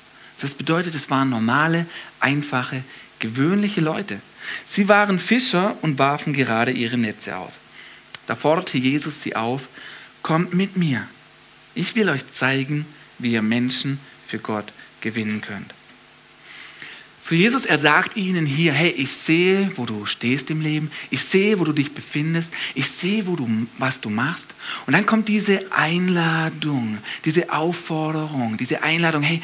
Das 0.41 0.53
bedeutet, 0.53 0.93
es 0.93 1.09
waren 1.09 1.31
normale, 1.31 1.87
einfache, 2.19 2.83
gewöhnliche 3.17 3.81
Leute. 3.81 4.21
Sie 4.63 4.87
waren 4.89 5.19
Fischer 5.19 5.75
und 5.81 5.97
warfen 5.97 6.33
gerade 6.33 6.69
ihre 6.69 6.99
Netze 6.99 7.35
aus. 7.35 7.53
Da 8.27 8.35
forderte 8.35 8.77
Jesus 8.77 9.23
sie 9.23 9.35
auf, 9.35 9.63
kommt 10.21 10.53
mit 10.53 10.77
mir. 10.77 11.07
Ich 11.73 11.95
will 11.95 12.09
euch 12.09 12.31
zeigen, 12.31 12.85
wie 13.17 13.31
ihr 13.31 13.41
Menschen 13.41 13.99
für 14.27 14.37
Gott 14.37 14.71
gewinnen 15.01 15.41
könnt. 15.41 15.73
Zu 17.21 17.35
Jesus, 17.35 17.65
er 17.65 17.77
sagt 17.77 18.17
ihnen 18.17 18.47
hier, 18.47 18.73
hey, 18.73 18.89
ich 18.89 19.11
sehe, 19.11 19.71
wo 19.75 19.85
du 19.85 20.05
stehst 20.07 20.49
im 20.49 20.59
Leben, 20.59 20.91
ich 21.11 21.23
sehe, 21.23 21.59
wo 21.59 21.63
du 21.63 21.71
dich 21.71 21.93
befindest, 21.93 22.51
ich 22.73 22.89
sehe, 22.89 23.27
wo 23.27 23.35
du, 23.35 23.47
was 23.77 24.01
du 24.01 24.09
machst. 24.09 24.47
Und 24.87 24.93
dann 24.93 25.05
kommt 25.05 25.27
diese 25.27 25.71
Einladung, 25.71 26.97
diese 27.23 27.53
Aufforderung, 27.53 28.57
diese 28.57 28.81
Einladung, 28.81 29.21
hey, 29.21 29.41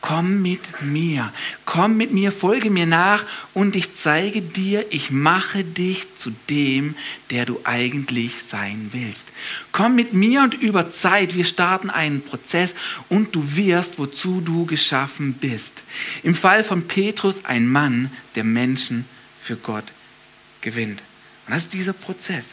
komm 0.00 0.42
mit 0.42 0.82
mir, 0.82 1.32
komm 1.64 1.96
mit 1.96 2.12
mir, 2.12 2.32
folge 2.32 2.70
mir 2.70 2.86
nach 2.86 3.24
und 3.54 3.76
ich 3.76 3.94
zeige 3.94 4.40
dir, 4.40 4.84
ich 4.90 5.10
mache 5.10 5.64
dich 5.64 6.06
zu 6.16 6.32
dem, 6.48 6.94
der 7.30 7.46
du 7.46 7.60
eigentlich 7.64 8.42
sein 8.42 8.90
willst. 8.92 9.28
Komm 9.72 9.94
mit 9.94 10.12
mir 10.12 10.42
und 10.42 10.54
über 10.54 10.90
Zeit, 10.90 11.34
wir 11.34 11.44
starten 11.44 11.90
einen 11.90 12.22
Prozess 12.22 12.74
und 13.08 13.34
du 13.34 13.56
wirst, 13.56 13.98
wozu 13.98 14.40
du 14.40 14.66
geschaffen 14.66 15.34
bist. 15.34 15.82
Im 16.22 16.34
Fall 16.34 16.64
von 16.64 16.86
Petrus 16.86 17.44
ein 17.44 17.66
Mann, 17.66 18.10
der 18.34 18.44
Menschen 18.44 19.04
für 19.42 19.56
Gott 19.56 19.84
gewinnt. 20.60 21.00
Und 21.46 21.54
das 21.54 21.64
ist 21.64 21.72
dieser 21.74 21.92
Prozess. 21.92 22.50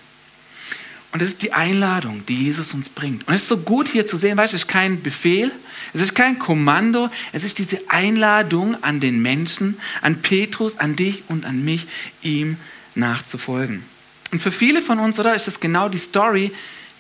Und 1.11 1.21
das 1.21 1.29
ist 1.29 1.41
die 1.41 1.53
Einladung, 1.53 2.23
die 2.27 2.35
Jesus 2.35 2.73
uns 2.73 2.89
bringt. 2.89 3.27
Und 3.27 3.33
es 3.33 3.43
ist 3.43 3.47
so 3.47 3.57
gut 3.57 3.87
hier 3.87 4.05
zu 4.05 4.17
sehen, 4.17 4.37
weißt 4.37 4.53
du, 4.53 4.57
es 4.57 4.63
ist 4.63 4.67
kein 4.67 5.01
Befehl, 5.01 5.51
es 5.93 6.01
ist 6.01 6.15
kein 6.15 6.37
Kommando, 6.37 7.09
es 7.31 7.43
ist 7.43 7.59
diese 7.59 7.79
Einladung 7.89 8.81
an 8.83 8.99
den 8.99 9.21
Menschen, 9.21 9.77
an 10.01 10.21
Petrus, 10.21 10.77
an 10.79 10.95
dich 10.95 11.23
und 11.29 11.45
an 11.45 11.63
mich, 11.63 11.87
ihm 12.21 12.57
nachzufolgen. 12.95 13.83
Und 14.31 14.41
für 14.41 14.51
viele 14.51 14.81
von 14.81 14.99
uns, 14.99 15.19
oder, 15.19 15.33
ist 15.33 15.47
das 15.47 15.59
genau 15.59 15.87
die 15.87 15.97
Story, 15.97 16.51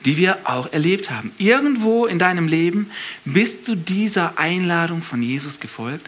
die 0.05 0.17
wir 0.17 0.37
auch 0.45 0.71
erlebt 0.71 1.11
haben. 1.11 1.31
Irgendwo 1.37 2.05
in 2.05 2.19
deinem 2.19 2.47
Leben 2.47 2.89
bist 3.25 3.67
du 3.67 3.75
dieser 3.75 4.37
Einladung 4.37 5.01
von 5.01 5.21
Jesus 5.21 5.59
gefolgt. 5.59 6.07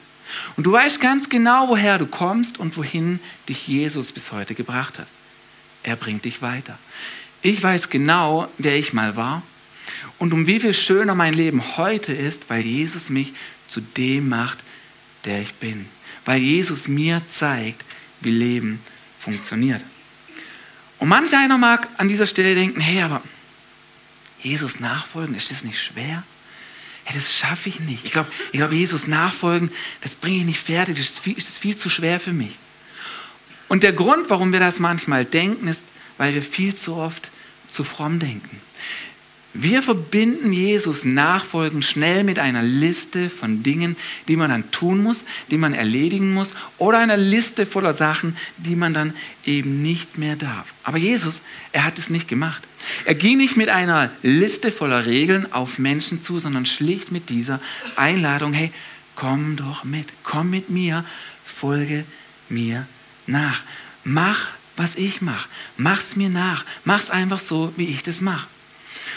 Und 0.56 0.66
du 0.66 0.72
weißt 0.72 1.02
ganz 1.02 1.28
genau, 1.28 1.70
woher 1.70 1.98
du 1.98 2.06
kommst 2.06 2.60
und 2.60 2.78
wohin 2.78 3.20
dich 3.50 3.68
Jesus 3.68 4.12
bis 4.12 4.32
heute 4.32 4.56
gebracht 4.56 5.00
hat. 5.00 5.08
Er 5.84 5.96
bringt 5.96 6.26
dich 6.26 6.42
weiter. 6.42 6.78
Ich 7.42 7.62
weiß 7.62 7.90
genau, 7.90 8.50
wer 8.58 8.78
ich 8.78 8.94
mal 8.94 9.16
war 9.16 9.42
und 10.18 10.34
um 10.34 10.46
wie 10.48 10.60
viel 10.60 10.74
schöner 10.74 11.16
mein 11.16 11.34
Leben 11.34 11.78
heute 11.78 12.14
ist, 12.14 12.50
weil 12.50 12.62
Jesus 12.62 13.10
mich 13.10 13.34
zu 13.70 13.80
dem 13.82 14.28
macht, 14.28 14.60
der 15.26 15.42
ich 15.42 15.54
bin. 15.56 15.86
Weil 16.26 16.42
Jesus 16.42 16.88
mir 16.88 17.22
zeigt, 17.30 17.84
wie 18.22 18.32
Leben 18.32 18.82
funktioniert. 19.18 19.82
Und 21.00 21.08
manch 21.08 21.34
einer 21.34 21.58
mag 21.58 21.88
an 21.98 22.10
dieser 22.10 22.26
Stelle 22.26 22.56
denken, 22.56 22.82
hey, 22.82 23.02
aber 23.02 23.22
Jesus 24.42 24.82
nachfolgen, 24.82 25.36
ist 25.36 25.50
das 25.50 25.64
nicht 25.64 25.82
schwer? 25.82 26.24
Hey, 27.06 27.16
das 27.18 27.34
schaffe 27.34 27.70
ich 27.70 27.80
nicht. 27.80 28.04
Ich 28.04 28.12
glaube, 28.12 28.30
ich 28.52 28.60
glaub, 28.60 28.74
Jesus 28.74 29.08
nachfolgen, 29.08 29.72
das 30.02 30.16
bringe 30.16 30.40
ich 30.40 30.46
nicht 30.46 30.60
fertig, 30.60 30.98
das 30.98 31.06
ist, 31.06 31.20
viel, 31.20 31.36
das 31.36 31.48
ist 31.48 31.60
viel 31.60 31.78
zu 31.78 31.90
schwer 31.90 32.20
für 32.20 32.34
mich. 32.34 32.52
Und 33.70 33.84
der 33.84 33.94
Grund, 33.94 34.30
warum 34.30 34.52
wir 34.52 34.60
das 34.60 34.80
manchmal 34.80 35.24
denken, 35.24 35.68
ist, 35.68 35.84
weil 36.20 36.36
wir 36.36 36.44
viel 36.44 36.76
zu 36.76 36.96
oft 36.96 37.32
zu 37.68 37.84
fromm 37.84 38.20
denken. 38.20 38.62
Wir 39.54 39.82
verbinden 39.82 40.54
Jesus 40.54 41.06
Nachfolgen 41.06 41.82
schnell 41.82 42.24
mit 42.24 42.38
einer 42.38 42.62
Liste 42.62 43.32
von 43.32 43.64
Dingen, 43.64 43.98
die 44.28 44.36
man 44.36 44.52
dann 44.52 44.70
tun 44.70 45.02
muss, 45.02 45.24
die 45.50 45.58
man 45.58 45.74
erledigen 45.74 46.36
muss 46.36 46.54
oder 46.78 47.00
einer 47.00 47.18
Liste 47.18 47.66
voller 47.66 47.96
Sachen, 47.96 48.38
die 48.58 48.76
man 48.76 48.94
dann 48.94 49.16
eben 49.46 49.82
nicht 49.82 50.20
mehr 50.20 50.36
darf. 50.36 50.72
Aber 50.84 51.00
Jesus, 51.00 51.42
er 51.72 51.84
hat 51.84 51.98
es 51.98 52.12
nicht 52.12 52.28
gemacht. 52.28 52.62
Er 53.06 53.16
ging 53.16 53.38
nicht 53.38 53.58
mit 53.58 53.70
einer 53.70 54.12
Liste 54.22 54.72
voller 54.72 55.08
Regeln 55.08 55.52
auf 55.52 55.80
Menschen 55.80 56.22
zu, 56.22 56.40
sondern 56.40 56.68
schlicht 56.68 57.12
mit 57.12 57.30
dieser 57.30 57.60
Einladung, 57.96 58.54
hey, 58.54 58.72
komm 59.16 59.56
doch 59.56 59.84
mit, 59.84 60.08
komm 60.24 60.52
mit 60.52 60.70
mir, 60.70 61.04
folge 61.44 62.06
mir 62.50 62.86
nach. 63.26 63.64
Mach 64.04 64.48
was 64.80 64.96
ich 64.96 65.22
mache. 65.22 65.48
Mach's 65.78 66.16
mir 66.16 66.30
nach. 66.30 66.66
Mach's 66.86 67.10
einfach 67.10 67.40
so, 67.40 67.74
wie 67.76 67.86
ich 67.86 68.02
das 68.02 68.22
mache. 68.22 68.48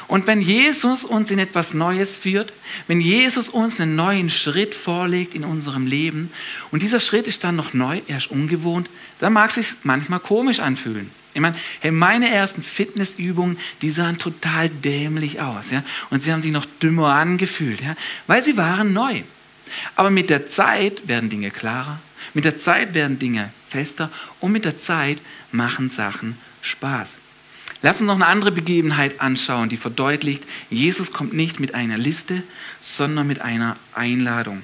Und 0.08 0.26
wenn 0.26 0.42
Jesus 0.42 1.04
uns 1.04 1.30
in 1.30 1.38
etwas 1.38 1.72
Neues 1.72 2.16
führt, 2.16 2.52
wenn 2.88 3.00
Jesus 3.00 3.48
uns 3.48 3.80
einen 3.80 3.94
neuen 3.94 4.28
Schritt 4.28 4.74
vorlegt 4.74 5.34
in 5.34 5.44
unserem 5.44 5.86
Leben 5.86 6.30
und 6.70 6.82
dieser 6.82 7.00
Schritt 7.00 7.28
ist 7.28 7.44
dann 7.44 7.56
noch 7.56 7.72
neu, 7.72 8.00
er 8.08 8.18
ist 8.18 8.30
ungewohnt, 8.30 8.90
dann 9.20 9.32
mag 9.32 9.50
es 9.50 9.54
sich 9.54 9.76
manchmal 9.84 10.20
komisch 10.20 10.60
anfühlen. 10.60 11.10
Ich 11.34 11.40
meine, 11.40 11.56
hey, 11.80 11.92
meine 11.92 12.28
ersten 12.28 12.62
Fitnessübungen, 12.62 13.56
die 13.80 13.90
sahen 13.90 14.18
total 14.18 14.68
dämlich 14.68 15.40
aus. 15.40 15.70
Ja? 15.70 15.82
Und 16.10 16.22
sie 16.22 16.32
haben 16.32 16.42
sich 16.42 16.52
noch 16.52 16.66
dümmer 16.82 17.14
angefühlt, 17.14 17.80
ja? 17.80 17.96
weil 18.26 18.42
sie 18.42 18.56
waren 18.56 18.92
neu. 18.92 19.22
Aber 19.96 20.10
mit 20.10 20.28
der 20.28 20.48
Zeit 20.50 21.08
werden 21.08 21.30
Dinge 21.30 21.50
klarer, 21.50 22.00
mit 22.34 22.44
der 22.44 22.58
Zeit 22.58 22.94
werden 22.94 23.18
Dinge 23.18 23.50
fester 23.68 24.10
und 24.40 24.52
mit 24.52 24.64
der 24.64 24.78
Zeit 24.78 25.18
machen 25.50 25.90
Sachen 25.90 26.36
Spaß. 26.62 27.14
Lass 27.82 28.00
uns 28.00 28.06
noch 28.06 28.14
eine 28.14 28.26
andere 28.26 28.52
Begebenheit 28.52 29.20
anschauen, 29.20 29.68
die 29.68 29.76
verdeutlicht, 29.76 30.44
Jesus 30.70 31.12
kommt 31.12 31.32
nicht 31.32 31.58
mit 31.58 31.74
einer 31.74 31.98
Liste, 31.98 32.42
sondern 32.80 33.26
mit 33.26 33.40
einer 33.40 33.76
Einladung. 33.94 34.62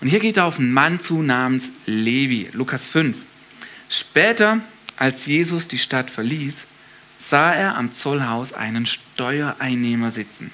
Und 0.00 0.08
hier 0.08 0.20
geht 0.20 0.36
er 0.36 0.44
auf 0.44 0.58
einen 0.58 0.72
Mann 0.72 1.00
zu 1.00 1.22
namens 1.22 1.70
Levi, 1.86 2.50
Lukas 2.52 2.86
5. 2.86 3.16
Später, 3.88 4.60
als 4.96 5.24
Jesus 5.24 5.66
die 5.66 5.78
Stadt 5.78 6.10
verließ, 6.10 6.64
sah 7.18 7.52
er 7.52 7.76
am 7.76 7.90
Zollhaus 7.90 8.52
einen 8.52 8.86
Steuereinnehmer 8.86 10.10
sitzen. 10.10 10.50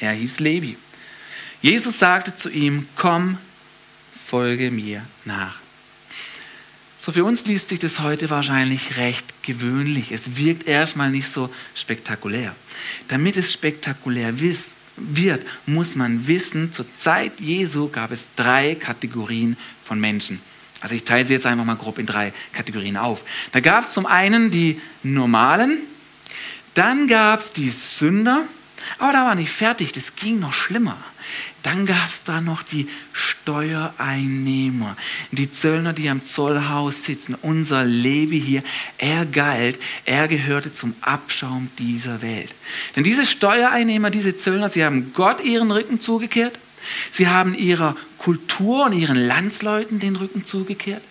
Er 0.00 0.12
hieß 0.12 0.40
Levi. 0.40 0.76
Jesus 1.60 1.98
sagte 1.98 2.34
zu 2.34 2.50
ihm, 2.50 2.88
komm, 2.96 3.38
folge 4.32 4.70
mir 4.70 5.02
nach. 5.26 5.56
So 6.98 7.12
für 7.12 7.22
uns 7.22 7.44
liest 7.44 7.68
sich 7.68 7.80
das 7.80 8.00
heute 8.00 8.30
wahrscheinlich 8.30 8.96
recht 8.96 9.26
gewöhnlich. 9.42 10.10
Es 10.10 10.38
wirkt 10.38 10.66
erstmal 10.66 11.10
nicht 11.10 11.28
so 11.28 11.50
spektakulär. 11.74 12.56
Damit 13.08 13.36
es 13.36 13.52
spektakulär 13.52 14.32
wird, 14.96 15.42
muss 15.66 15.96
man 15.96 16.26
wissen, 16.28 16.72
zur 16.72 16.90
Zeit 16.94 17.40
Jesu 17.40 17.90
gab 17.90 18.10
es 18.10 18.28
drei 18.34 18.74
Kategorien 18.74 19.58
von 19.84 20.00
Menschen. 20.00 20.40
Also 20.80 20.94
ich 20.94 21.04
teile 21.04 21.26
sie 21.26 21.34
jetzt 21.34 21.44
einfach 21.44 21.66
mal 21.66 21.76
grob 21.76 21.98
in 21.98 22.06
drei 22.06 22.32
Kategorien 22.54 22.96
auf. 22.96 23.24
Da 23.52 23.60
gab 23.60 23.84
es 23.84 23.92
zum 23.92 24.06
einen 24.06 24.50
die 24.50 24.80
Normalen, 25.02 25.76
dann 26.72 27.06
gab 27.06 27.40
es 27.40 27.52
die 27.52 27.68
Sünder, 27.68 28.44
aber 28.98 29.12
da 29.12 29.26
war 29.26 29.34
nicht 29.34 29.52
fertig, 29.52 29.92
das 29.92 30.16
ging 30.16 30.40
noch 30.40 30.54
schlimmer. 30.54 30.96
Dann 31.62 31.86
gab 31.86 32.08
es 32.08 32.24
da 32.24 32.40
noch 32.40 32.62
die 32.62 32.88
Steuereinnehmer, 33.12 34.96
die 35.30 35.50
Zöllner, 35.50 35.92
die 35.92 36.08
am 36.08 36.22
Zollhaus 36.22 37.04
sitzen. 37.04 37.36
Unser 37.40 37.84
Levi 37.84 38.40
hier, 38.40 38.62
er 38.98 39.26
galt, 39.26 39.78
er 40.04 40.28
gehörte 40.28 40.72
zum 40.72 40.94
Abschaum 41.00 41.70
dieser 41.78 42.22
Welt. 42.22 42.54
Denn 42.96 43.04
diese 43.04 43.26
Steuereinnehmer, 43.26 44.10
diese 44.10 44.36
Zöllner, 44.36 44.68
sie 44.68 44.84
haben 44.84 45.12
Gott 45.14 45.42
ihren 45.44 45.70
Rücken 45.70 46.00
zugekehrt. 46.00 46.58
Sie 47.12 47.28
haben 47.28 47.54
ihrer 47.54 47.96
Kultur 48.18 48.86
und 48.86 48.92
ihren 48.92 49.16
Landsleuten 49.16 50.00
den 50.00 50.16
Rücken 50.16 50.44
zugekehrt. 50.44 51.02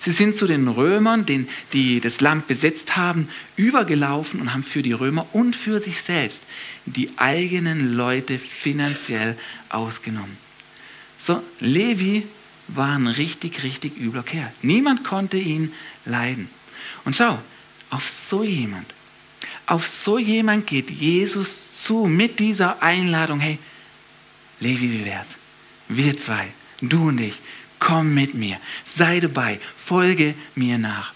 Sie 0.00 0.12
sind 0.12 0.36
zu 0.36 0.46
den 0.46 0.68
Römern, 0.68 1.26
die 1.72 2.00
das 2.00 2.20
Land 2.20 2.46
besetzt 2.46 2.96
haben, 2.96 3.28
übergelaufen 3.56 4.40
und 4.40 4.52
haben 4.52 4.62
für 4.62 4.82
die 4.82 4.92
Römer 4.92 5.26
und 5.32 5.56
für 5.56 5.80
sich 5.80 6.00
selbst 6.02 6.42
die 6.86 7.10
eigenen 7.16 7.94
Leute 7.94 8.38
finanziell 8.38 9.36
ausgenommen. 9.68 10.36
So, 11.18 11.42
Levi 11.60 12.26
war 12.68 12.96
ein 12.96 13.06
richtig, 13.06 13.62
richtig 13.62 13.98
übler 13.98 14.22
Kerl. 14.22 14.52
Niemand 14.62 15.04
konnte 15.04 15.36
ihn 15.36 15.72
leiden. 16.04 16.48
Und 17.04 17.16
schau, 17.16 17.38
auf 17.90 18.08
so 18.08 18.42
jemand, 18.42 18.86
auf 19.66 19.86
so 19.86 20.18
jemand 20.18 20.66
geht 20.66 20.90
Jesus 20.90 21.82
zu 21.82 22.06
mit 22.06 22.40
dieser 22.40 22.82
Einladung, 22.82 23.40
hey, 23.40 23.58
Levi, 24.60 24.92
wie 24.92 25.04
wär's? 25.04 25.34
Wir 25.88 26.16
zwei, 26.16 26.48
du 26.80 27.08
und 27.08 27.20
ich, 27.20 27.40
komm 27.84 28.14
mit 28.14 28.34
mir, 28.34 28.56
sei 28.96 29.20
dabei, 29.20 29.60
folge 29.76 30.34
mir 30.54 30.78
nach. 30.78 31.12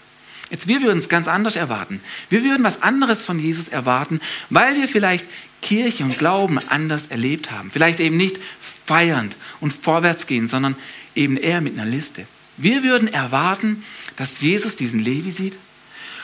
Jetzt, 0.51 0.67
wir 0.67 0.81
würden 0.83 0.99
es 0.99 1.09
ganz 1.09 1.27
anders 1.27 1.55
erwarten. 1.55 1.99
Wir 2.29 2.43
würden 2.43 2.63
was 2.63 2.83
anderes 2.83 3.25
von 3.25 3.39
Jesus 3.39 3.67
erwarten, 3.67 4.21
weil 4.51 4.75
wir 4.75 4.87
vielleicht 4.87 5.25
Kirche 5.61 6.03
und 6.03 6.19
Glauben 6.19 6.59
anders 6.69 7.07
erlebt 7.07 7.51
haben. 7.51 7.71
Vielleicht 7.71 7.99
eben 7.99 8.17
nicht 8.17 8.39
feiernd 8.85 9.35
und 9.59 9.73
vorwärts 9.73 10.27
gehen, 10.27 10.47
sondern 10.47 10.75
eben 11.15 11.37
eher 11.37 11.61
mit 11.61 11.73
einer 11.73 11.89
Liste. 11.89 12.25
Wir 12.57 12.83
würden 12.83 13.11
erwarten, 13.11 13.83
dass 14.15 14.41
Jesus 14.41 14.75
diesen 14.75 14.99
Levi 14.99 15.31
sieht 15.31 15.57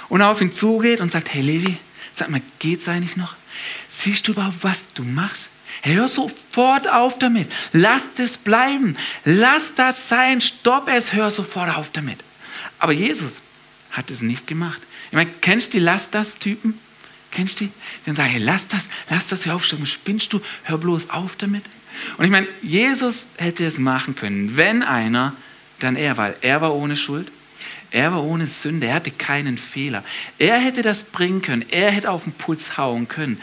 und 0.10 0.22
auf 0.22 0.42
ihn 0.42 0.54
zugeht 0.54 1.02
und 1.02 1.12
sagt, 1.12 1.34
hey 1.34 1.42
Levi, 1.42 1.76
sag 2.14 2.30
mal, 2.30 2.42
geht's 2.60 2.88
eigentlich 2.88 3.18
noch? 3.18 3.36
Siehst 3.90 4.28
du 4.28 4.34
überhaupt, 4.34 4.64
was 4.64 4.86
du 4.94 5.04
machst? 5.04 5.50
Hör 5.82 6.08
sofort 6.08 6.88
auf 6.88 7.20
damit. 7.20 7.52
Lass 7.74 8.08
das 8.16 8.38
bleiben. 8.38 8.98
Lass 9.24 9.76
das 9.76 10.08
sein. 10.08 10.42
Stopp 10.42 10.90
es. 10.90 11.14
Hör 11.14 11.32
sofort 11.32 11.76
auf 11.76 11.92
damit. 11.92 12.20
Aber 12.80 12.92
Jesus 12.92 13.40
hat 13.92 14.12
es 14.12 14.22
nicht 14.22 14.48
gemacht. 14.48 14.82
Ich 15.08 15.14
meine, 15.14 15.30
kennst 15.42 15.74
du 15.74 15.78
die 15.78 15.84
Lass 15.84 16.10
das 16.10 16.38
Typen? 16.38 16.80
Kennst 17.32 17.60
du 17.60 17.66
die? 17.66 17.72
Die 17.72 18.06
dann 18.06 18.16
sagen, 18.16 18.30
hey, 18.30 18.42
lass 18.42 18.68
das, 18.70 18.86
lass 19.10 19.28
das, 19.28 19.46
hör 19.46 19.56
auf, 19.56 19.66
spinnst 19.66 20.32
du, 20.32 20.42
hör 20.64 20.78
bloß 20.78 21.10
auf 21.10 21.36
damit. 21.36 21.66
Und 22.18 22.26
ich 22.26 22.32
meine, 22.32 22.48
Jesus 22.62 23.26
hätte 23.36 23.66
es 23.66 23.78
machen 23.78 24.16
können. 24.16 24.56
Wenn 24.56 24.84
einer, 24.84 25.34
dann 25.80 25.98
er, 25.98 26.18
weil 26.18 26.36
er 26.42 26.62
war 26.62 26.74
ohne 26.74 26.96
Schuld. 26.96 27.30
Er 27.92 28.12
war 28.12 28.24
ohne 28.24 28.48
Sünde, 28.48 28.88
er 28.88 28.96
hatte 28.96 29.12
keinen 29.12 29.58
Fehler. 29.58 30.04
Er 30.38 30.58
hätte 30.58 30.82
das 30.82 31.04
bringen 31.04 31.42
können, 31.42 31.66
er 31.70 31.92
hätte 31.92 32.10
auf 32.10 32.24
den 32.24 32.34
Puls 32.34 32.78
hauen 32.78 33.08
können 33.08 33.40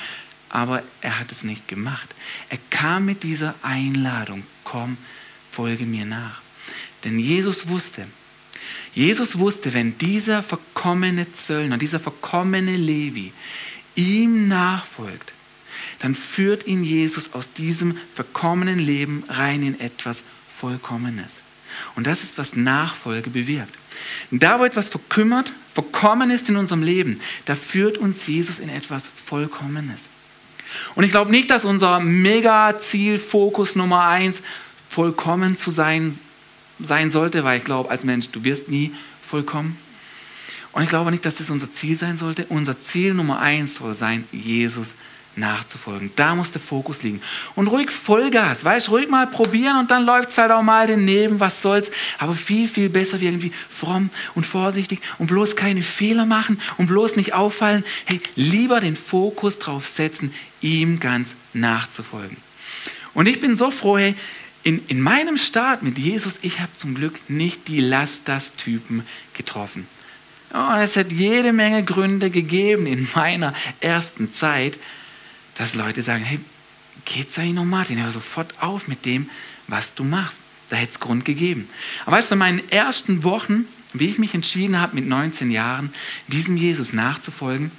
aber 0.52 0.82
er 1.00 1.18
hat 1.18 1.32
es 1.32 1.42
nicht 1.42 1.66
gemacht. 1.66 2.14
Er 2.50 2.58
kam 2.70 3.06
mit 3.06 3.22
dieser 3.22 3.54
Einladung, 3.62 4.44
komm, 4.64 4.96
folge 5.50 5.84
mir 5.84 6.04
nach. 6.04 6.40
Denn 7.04 7.18
Jesus 7.18 7.68
wusste, 7.68 8.06
Jesus 8.94 9.38
wusste, 9.38 9.72
wenn 9.72 9.96
dieser 9.98 10.42
verkommene 10.42 11.32
Zöllner, 11.32 11.78
dieser 11.78 11.98
verkommene 11.98 12.76
Levi 12.76 13.32
ihm 13.94 14.48
nachfolgt, 14.48 15.32
dann 16.00 16.14
führt 16.14 16.66
ihn 16.66 16.84
Jesus 16.84 17.32
aus 17.32 17.52
diesem 17.52 17.96
verkommenen 18.14 18.78
Leben 18.78 19.24
rein 19.28 19.62
in 19.62 19.80
etwas 19.80 20.22
Vollkommenes. 20.58 21.40
Und 21.96 22.06
das 22.06 22.22
ist, 22.22 22.36
was 22.36 22.54
Nachfolge 22.54 23.30
bewirkt. 23.30 23.74
Da, 24.30 24.58
wo 24.58 24.64
etwas 24.64 24.90
verkümmert, 24.90 25.52
verkommen 25.72 26.30
ist 26.30 26.48
in 26.50 26.56
unserem 26.56 26.82
Leben, 26.82 27.20
da 27.46 27.54
führt 27.54 27.96
uns 27.96 28.26
Jesus 28.26 28.58
in 28.58 28.68
etwas 28.68 29.04
Vollkommenes. 29.06 30.02
Und 30.94 31.04
ich 31.04 31.10
glaube 31.10 31.30
nicht, 31.30 31.50
dass 31.50 31.64
unser 31.64 32.00
Mega-Ziel, 32.00 33.18
Fokus 33.18 33.76
Nummer 33.76 34.06
eins, 34.06 34.42
vollkommen 34.88 35.56
zu 35.56 35.70
sein, 35.70 36.18
sein 36.78 37.10
sollte, 37.10 37.44
weil 37.44 37.58
ich 37.58 37.64
glaube, 37.64 37.90
als 37.90 38.04
Mensch, 38.04 38.28
du 38.30 38.44
wirst 38.44 38.68
nie 38.68 38.92
vollkommen. 39.26 39.78
Und 40.72 40.82
ich 40.82 40.88
glaube 40.88 41.10
nicht, 41.10 41.24
dass 41.24 41.36
das 41.36 41.50
unser 41.50 41.72
Ziel 41.72 41.96
sein 41.96 42.16
sollte. 42.16 42.46
Unser 42.48 42.78
Ziel 42.80 43.14
Nummer 43.14 43.40
eins 43.40 43.76
soll 43.76 43.94
sein, 43.94 44.24
Jesus 44.32 44.88
nachzufolgen. 45.36 46.10
Da 46.16 46.34
muss 46.34 46.52
der 46.52 46.60
Fokus 46.60 47.02
liegen. 47.02 47.22
Und 47.54 47.68
ruhig 47.68 47.90
Vollgas, 47.90 48.64
weißt 48.64 48.90
ruhig 48.90 49.08
mal 49.08 49.26
probieren 49.26 49.78
und 49.78 49.90
dann 49.90 50.04
läuft 50.04 50.30
es 50.30 50.38
halt 50.38 50.50
auch 50.50 50.62
mal 50.62 50.86
daneben, 50.86 51.40
was 51.40 51.62
soll's. 51.62 51.90
Aber 52.18 52.34
viel, 52.34 52.68
viel 52.68 52.88
besser 52.88 53.20
wie 53.20 53.26
irgendwie 53.26 53.52
fromm 53.70 54.10
und 54.34 54.44
vorsichtig 54.44 55.00
und 55.18 55.28
bloß 55.28 55.56
keine 55.56 55.82
Fehler 55.82 56.26
machen 56.26 56.60
und 56.78 56.86
bloß 56.86 57.16
nicht 57.16 57.34
auffallen. 57.34 57.84
Hey, 58.04 58.20
lieber 58.36 58.80
den 58.80 58.96
Fokus 58.96 59.58
drauf 59.58 59.88
setzen, 59.88 60.34
ihm 60.60 61.00
ganz 61.00 61.34
nachzufolgen. 61.52 62.36
Und 63.14 63.26
ich 63.26 63.40
bin 63.40 63.56
so 63.56 63.70
froh, 63.70 63.98
hey, 63.98 64.14
in, 64.64 64.80
in 64.88 65.00
meinem 65.00 65.38
Start 65.38 65.82
mit 65.82 65.98
Jesus, 65.98 66.38
ich 66.42 66.60
habe 66.60 66.70
zum 66.76 66.94
Glück 66.94 67.18
nicht 67.28 67.66
die 67.68 67.80
Lasters-Typen 67.80 69.04
getroffen. 69.34 69.86
Oh, 70.54 70.76
es 70.78 70.96
hat 70.96 71.10
jede 71.10 71.52
Menge 71.52 71.82
Gründe 71.82 72.30
gegeben 72.30 72.86
in 72.86 73.08
meiner 73.14 73.54
ersten 73.80 74.32
Zeit, 74.32 74.78
dass 75.56 75.74
Leute 75.74 76.02
sagen, 76.02 76.24
hey, 76.24 76.40
geht's 77.04 77.38
eigentlich 77.38 77.54
noch, 77.54 77.64
Martin? 77.64 78.02
Hör 78.02 78.10
sofort 78.10 78.62
auf 78.62 78.88
mit 78.88 79.04
dem, 79.04 79.28
was 79.68 79.94
du 79.94 80.04
machst. 80.04 80.40
Da 80.68 80.76
hätte 80.76 80.92
es 80.92 81.00
Grund 81.00 81.24
gegeben. 81.24 81.68
Aber 82.06 82.16
weißt 82.16 82.30
du, 82.30 82.34
in 82.34 82.38
meinen 82.38 82.70
ersten 82.70 83.24
Wochen, 83.24 83.66
wie 83.92 84.08
ich 84.08 84.18
mich 84.18 84.34
entschieden 84.34 84.80
habe, 84.80 84.94
mit 84.94 85.06
19 85.06 85.50
Jahren 85.50 85.92
diesem 86.28 86.56
Jesus 86.56 86.92
nachzufolgen, 86.92 87.70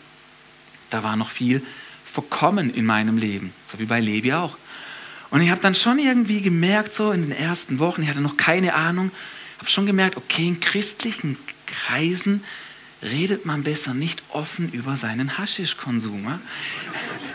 da 0.89 1.03
war 1.03 1.15
noch 1.15 1.29
viel 1.29 1.63
verkommen 2.05 2.71
in 2.71 2.85
meinem 2.85 3.17
Leben, 3.17 3.51
so 3.65 3.79
wie 3.79 3.85
bei 3.85 3.99
Levi 3.99 4.33
auch. 4.33 4.57
Und 5.31 5.41
ich 5.41 5.49
habe 5.49 5.61
dann 5.61 5.73
schon 5.73 5.97
irgendwie 5.97 6.41
gemerkt, 6.41 6.93
so 6.93 7.11
in 7.11 7.23
den 7.23 7.31
ersten 7.31 7.79
Wochen, 7.79 8.03
ich 8.03 8.09
hatte 8.09 8.21
noch 8.21 8.37
keine 8.37 8.75
Ahnung, 8.75 9.09
habe 9.57 9.67
schon 9.67 9.87
gemerkt, 9.87 10.17
okay, 10.17 10.47
in 10.47 10.59
christlichen 10.59 11.37
Kreisen 11.65 12.43
redet 13.01 13.45
man 13.45 13.63
besser 13.63 13.95
nicht 13.95 14.21
offen 14.29 14.71
über 14.71 14.95
seinen 14.95 15.39
Haschischkonsum. 15.39 16.39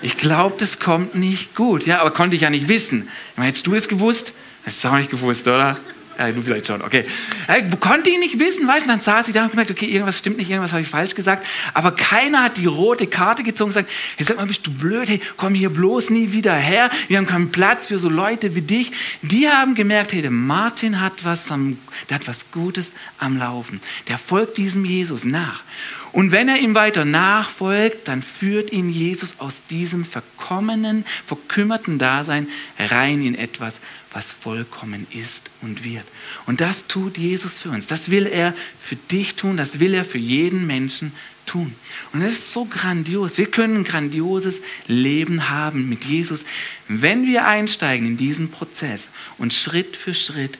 Ich 0.03 0.17
glaube, 0.17 0.57
das 0.59 0.79
kommt 0.79 1.15
nicht 1.15 1.55
gut. 1.55 1.87
Ja, 1.87 2.01
aber 2.01 2.11
konnte 2.11 2.37
ich 2.37 2.43
ja 2.43 2.51
nicht 2.51 2.69
wissen. 2.69 3.09
Ich 3.33 3.37
meine, 3.37 3.49
hättest 3.49 3.67
du 3.67 3.75
es 3.75 3.89
gewusst? 3.89 4.33
Hättest 4.65 4.85
du 4.85 4.89
auch 4.89 4.97
nicht 4.97 5.11
gewusst, 5.11 5.47
oder? 5.49 5.77
Ja, 6.19 6.33
du 6.33 6.43
vielleicht 6.43 6.67
schon, 6.67 6.83
okay. 6.83 7.05
Ich 7.47 7.81
konnte 7.81 8.11
ihn 8.11 8.19
nicht 8.19 8.41
wissen, 8.41 8.67
weißt 8.67 8.87
du? 8.87 8.91
Dann 8.91 9.01
saß 9.01 9.29
ich 9.29 9.35
da 9.35 9.45
und 9.45 9.51
gemerkt, 9.51 9.71
okay, 9.71 9.87
irgendwas 9.87 10.19
stimmt 10.19 10.39
nicht, 10.39 10.51
irgendwas 10.51 10.73
habe 10.73 10.83
ich 10.83 10.89
falsch 10.89 11.15
gesagt. 11.15 11.47
Aber 11.75 11.93
keiner 11.93 12.43
hat 12.43 12.57
die 12.57 12.67
rote 12.67 13.07
Karte 13.07 13.45
gezogen 13.45 13.69
und 13.69 13.75
gesagt, 13.75 13.91
hey, 14.17 14.27
sag 14.27 14.37
mal, 14.37 14.47
bist 14.47 14.67
du 14.67 14.73
blöd? 14.73 15.09
Hey, 15.09 15.21
komm 15.37 15.55
hier 15.55 15.71
bloß 15.71 16.11
nie 16.11 16.33
wieder 16.33 16.55
her. 16.55 16.91
Wir 17.07 17.19
haben 17.19 17.27
keinen 17.29 17.53
Platz 17.53 17.87
für 17.87 18.01
so 18.01 18.09
Leute 18.09 18.57
wie 18.57 18.63
dich. 18.63 18.91
Die 19.23 19.49
haben 19.49 19.77
gemerkt, 19.77 20.13
hey, 20.13 20.21
der 20.21 20.33
Martin 20.33 21.01
hat 21.01 21.25
was, 21.25 21.53
am, 21.53 21.79
der 22.11 22.17
hat 22.17 22.27
was 22.27 22.51
Gutes 22.51 22.91
am 23.19 23.39
Laufen. 23.39 23.81
Der 24.09 24.19
folgt 24.19 24.57
diesem 24.57 24.85
Jesus 24.85 25.25
nach. 25.25 25.63
Und 26.13 26.33
wenn 26.33 26.49
er 26.49 26.59
ihm 26.59 26.75
weiter 26.75 27.05
nachfolgt, 27.05 28.09
dann 28.09 28.23
führt 28.23 28.73
ihn 28.73 28.91
Jesus 28.91 29.37
aus 29.39 29.63
diesem 29.69 30.05
verkommenen, 30.05 31.05
verkümmerten 31.27 31.99
Dasein 31.99 32.49
rein 32.79 33.23
in 33.23 33.35
etwas, 33.35 33.81
was 34.13 34.33
vollkommen 34.33 35.07
ist 35.11 35.51
und 35.61 35.85
wird. 35.85 36.05
Und 36.47 36.61
das 36.61 36.87
tut 36.87 37.19
Jesus 37.19 37.59
für 37.59 37.71
uns. 37.71 37.87
Das 37.87 38.11
will 38.11 38.27
er 38.27 38.55
für 38.81 38.97
dich 38.97 39.35
tun, 39.35 39.57
das 39.57 39.81
will 39.81 39.95
er 39.95 40.05
für 40.05 40.19
jeden 40.19 40.67
Menschen 40.67 41.13
tun. 41.47 41.75
Und 42.13 42.21
das 42.23 42.33
ist 42.35 42.53
so 42.53 42.65
grandios. 42.65 43.39
Wir 43.39 43.51
können 43.51 43.79
ein 43.79 43.85
grandioses 43.85 44.61
Leben 44.87 45.49
haben 45.49 45.89
mit 45.89 46.05
Jesus, 46.05 46.45
wenn 46.89 47.27
wir 47.27 47.47
einsteigen 47.47 48.07
in 48.07 48.17
diesen 48.17 48.51
Prozess 48.51 49.09
und 49.37 49.53
Schritt 49.53 49.97
für 49.97 50.15
Schritt 50.15 50.59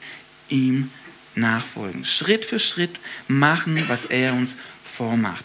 ihm 0.49 0.91
nachfolgen. 1.35 2.05
Schritt 2.05 2.45
für 2.45 2.59
Schritt 2.59 2.99
machen, 3.29 3.83
was 3.89 4.05
er 4.05 4.35
uns 4.35 4.57
vormacht. 4.99 5.45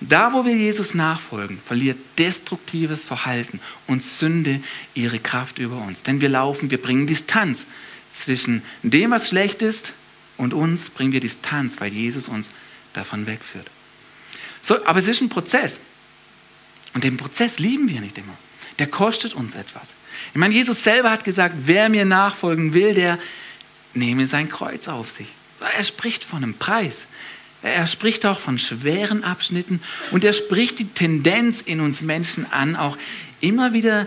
Da, 0.00 0.32
wo 0.32 0.44
wir 0.44 0.54
Jesus 0.56 0.94
nachfolgen, 0.94 1.58
verliert 1.64 1.98
destruktives 2.18 3.04
Verhalten 3.04 3.60
und 3.86 4.02
Sünde 4.02 4.60
ihre 4.94 5.18
Kraft 5.18 5.58
über 5.58 5.76
uns. 5.76 6.02
Denn 6.02 6.20
wir 6.20 6.28
laufen, 6.28 6.70
wir 6.70 6.80
bringen 6.80 7.06
Distanz 7.06 7.66
zwischen 8.14 8.62
dem, 8.82 9.10
was 9.10 9.28
schlecht 9.28 9.62
ist, 9.62 9.92
und 10.36 10.54
uns 10.54 10.88
bringen 10.88 11.12
wir 11.12 11.20
Distanz, 11.20 11.76
weil 11.80 11.92
Jesus 11.92 12.26
uns 12.26 12.48
davon 12.94 13.26
wegführt. 13.26 13.66
So, 14.62 14.86
aber 14.86 14.98
es 14.98 15.06
ist 15.06 15.20
ein 15.20 15.28
Prozess. 15.28 15.80
Und 16.94 17.04
den 17.04 17.18
Prozess 17.18 17.58
lieben 17.58 17.88
wir 17.88 18.00
nicht 18.00 18.16
immer. 18.16 18.32
Der 18.78 18.86
kostet 18.86 19.34
uns 19.34 19.54
etwas. 19.54 19.88
Ich 20.32 20.38
meine, 20.38 20.54
Jesus 20.54 20.82
selber 20.82 21.10
hat 21.10 21.24
gesagt, 21.24 21.54
wer 21.66 21.90
mir 21.90 22.06
nachfolgen 22.06 22.72
will, 22.72 22.94
der 22.94 23.18
nehme 23.92 24.26
sein 24.26 24.48
Kreuz 24.48 24.88
auf 24.88 25.10
sich. 25.10 25.28
Er 25.76 25.84
spricht 25.84 26.24
von 26.24 26.42
einem 26.42 26.54
Preis. 26.54 27.02
Er 27.62 27.86
spricht 27.86 28.24
auch 28.24 28.38
von 28.38 28.58
schweren 28.58 29.22
Abschnitten 29.22 29.82
und 30.10 30.24
er 30.24 30.32
spricht 30.32 30.78
die 30.78 30.88
Tendenz 30.88 31.60
in 31.60 31.80
uns 31.80 32.00
Menschen 32.00 32.50
an, 32.50 32.74
auch 32.74 32.96
immer 33.40 33.72
wieder 33.72 34.06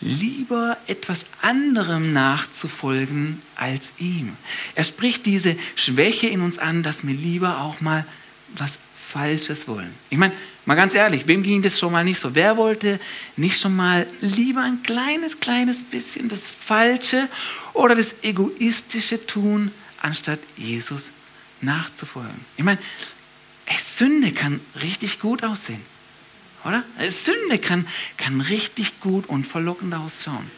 lieber 0.00 0.76
etwas 0.86 1.24
anderem 1.42 2.12
nachzufolgen 2.12 3.40
als 3.54 3.92
ihm. 3.98 4.36
Er 4.74 4.84
spricht 4.84 5.26
diese 5.26 5.56
Schwäche 5.76 6.26
in 6.26 6.40
uns 6.40 6.58
an, 6.58 6.82
dass 6.82 7.06
wir 7.06 7.14
lieber 7.14 7.60
auch 7.60 7.80
mal 7.80 8.04
was 8.56 8.78
Falsches 8.98 9.68
wollen. 9.68 9.92
Ich 10.08 10.18
meine, 10.18 10.32
mal 10.66 10.76
ganz 10.76 10.94
ehrlich, 10.94 11.26
wem 11.26 11.42
ging 11.42 11.62
das 11.62 11.78
schon 11.78 11.92
mal 11.92 12.04
nicht 12.04 12.20
so? 12.20 12.34
Wer 12.34 12.56
wollte 12.56 13.00
nicht 13.36 13.60
schon 13.60 13.74
mal 13.74 14.06
lieber 14.20 14.62
ein 14.62 14.82
kleines, 14.82 15.40
kleines 15.40 15.82
bisschen 15.82 16.28
das 16.28 16.44
Falsche 16.44 17.28
oder 17.72 17.94
das 17.94 18.22
Egoistische 18.22 19.26
tun, 19.26 19.72
anstatt 20.00 20.38
Jesus 20.56 21.02
nachzufolgen. 21.62 22.44
Ich 22.56 22.64
meine, 22.64 22.78
Sünde 24.00 24.32
kann 24.32 24.60
richtig 24.80 25.20
gut 25.20 25.44
aussehen. 25.44 25.82
Oder? 26.64 26.82
Sünde 27.10 27.58
kann, 27.58 27.86
kann 28.16 28.40
richtig 28.40 29.00
gut 29.00 29.28
und 29.28 29.46
verlockend 29.46 29.94
ausschauen. 29.94 30.50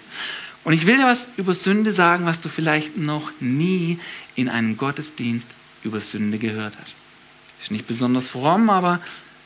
Und 0.65 0.75
ich 0.75 0.87
will 0.87 0.97
dir 0.97 1.07
was 1.07 1.27
über 1.37 1.55
Sünde 1.55 1.93
sagen, 1.93 2.25
was 2.25 2.41
du 2.41 2.49
vielleicht 2.49 2.97
noch 2.97 3.33
nie 3.41 3.99
in 4.37 4.49
einem 4.49 4.77
Gottesdienst 4.77 5.49
über 5.83 6.01
Sünde 6.01 6.39
gehört 6.39 6.75
hast. 6.81 6.95
Ist 7.61 7.71
nicht 7.71 7.87
besonders 7.87 8.29
fromm, 8.29 8.71
aber 8.71 9.01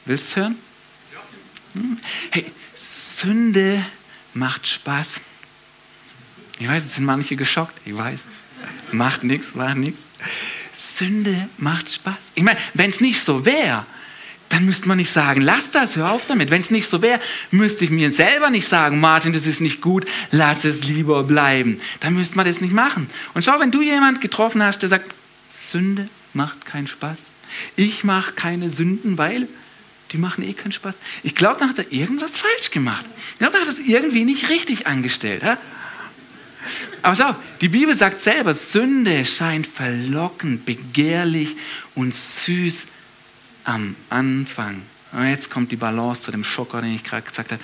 willst 0.04 0.32
du 0.32 0.40
hören? 0.40 0.56
Hm? 1.72 1.98
Hey, 2.30 2.50
Sünde 2.74 3.84
macht 4.34 4.66
Spaß. 4.66 5.20
Ich 6.58 6.68
weiß, 6.68 6.84
jetzt 6.84 6.96
sind 6.96 7.04
manche 7.04 7.36
geschockt. 7.36 7.78
Ich 7.84 7.96
weiß. 7.96 8.20
Macht 8.92 9.24
nichts, 9.24 9.54
macht 9.54 9.76
nichts. 9.76 10.02
Sünde 10.76 11.48
macht 11.58 11.92
Spaß. 11.92 12.14
Ich 12.34 12.42
meine, 12.42 12.58
wenn 12.74 12.90
es 12.90 13.00
nicht 13.00 13.22
so 13.22 13.44
wäre, 13.46 13.86
dann 14.50 14.64
müsste 14.64 14.86
man 14.88 14.98
nicht 14.98 15.10
sagen, 15.10 15.40
lass 15.40 15.70
das, 15.70 15.96
hör 15.96 16.12
auf 16.12 16.26
damit. 16.26 16.50
Wenn 16.50 16.60
es 16.60 16.70
nicht 16.70 16.88
so 16.88 17.02
wäre, 17.02 17.20
müsste 17.50 17.84
ich 17.84 17.90
mir 17.90 18.12
selber 18.12 18.50
nicht 18.50 18.68
sagen, 18.68 19.00
Martin, 19.00 19.32
das 19.32 19.46
ist 19.46 19.60
nicht 19.60 19.80
gut, 19.80 20.04
lass 20.30 20.64
es 20.64 20.84
lieber 20.84 21.24
bleiben. 21.24 21.80
Dann 22.00 22.14
müsste 22.14 22.36
man 22.36 22.46
das 22.46 22.60
nicht 22.60 22.72
machen. 22.72 23.10
Und 23.34 23.44
schau, 23.44 23.58
wenn 23.58 23.70
du 23.70 23.82
jemand 23.82 24.20
getroffen 24.20 24.62
hast, 24.62 24.82
der 24.82 24.88
sagt, 24.90 25.10
Sünde 25.50 26.08
macht 26.32 26.64
keinen 26.64 26.86
Spaß. 26.86 27.24
Ich 27.74 28.04
mache 28.04 28.32
keine 28.32 28.70
Sünden, 28.70 29.18
weil 29.18 29.48
die 30.12 30.18
machen 30.18 30.44
eh 30.44 30.52
keinen 30.52 30.72
Spaß. 30.72 30.94
Ich 31.24 31.34
glaube, 31.34 31.58
dann 31.58 31.70
hat 31.70 31.78
er 31.78 31.90
irgendwas 31.90 32.36
falsch 32.36 32.70
gemacht. 32.70 33.04
Ich 33.32 33.38
glaube, 33.38 33.54
dann 33.54 33.62
hat 33.62 33.68
er 33.68 33.80
es 33.80 33.86
irgendwie 33.86 34.24
nicht 34.24 34.48
richtig 34.48 34.86
angestellt. 34.86 35.42
Ja? 35.42 35.58
Aber 37.02 37.16
schau, 37.16 37.34
die 37.60 37.68
Bibel 37.68 37.96
sagt 37.96 38.20
selber, 38.20 38.54
Sünde 38.54 39.24
scheint 39.24 39.66
verlockend, 39.66 40.64
begehrlich 40.64 41.56
und 41.94 42.14
süß 42.14 42.84
am 43.64 43.96
Anfang. 44.10 44.82
Und 45.12 45.28
jetzt 45.28 45.50
kommt 45.50 45.72
die 45.72 45.76
Balance 45.76 46.22
zu 46.22 46.30
dem 46.30 46.44
Schocker, 46.44 46.80
den 46.80 46.94
ich 46.94 47.04
gerade 47.04 47.22
gesagt 47.22 47.52
habe. 47.52 47.62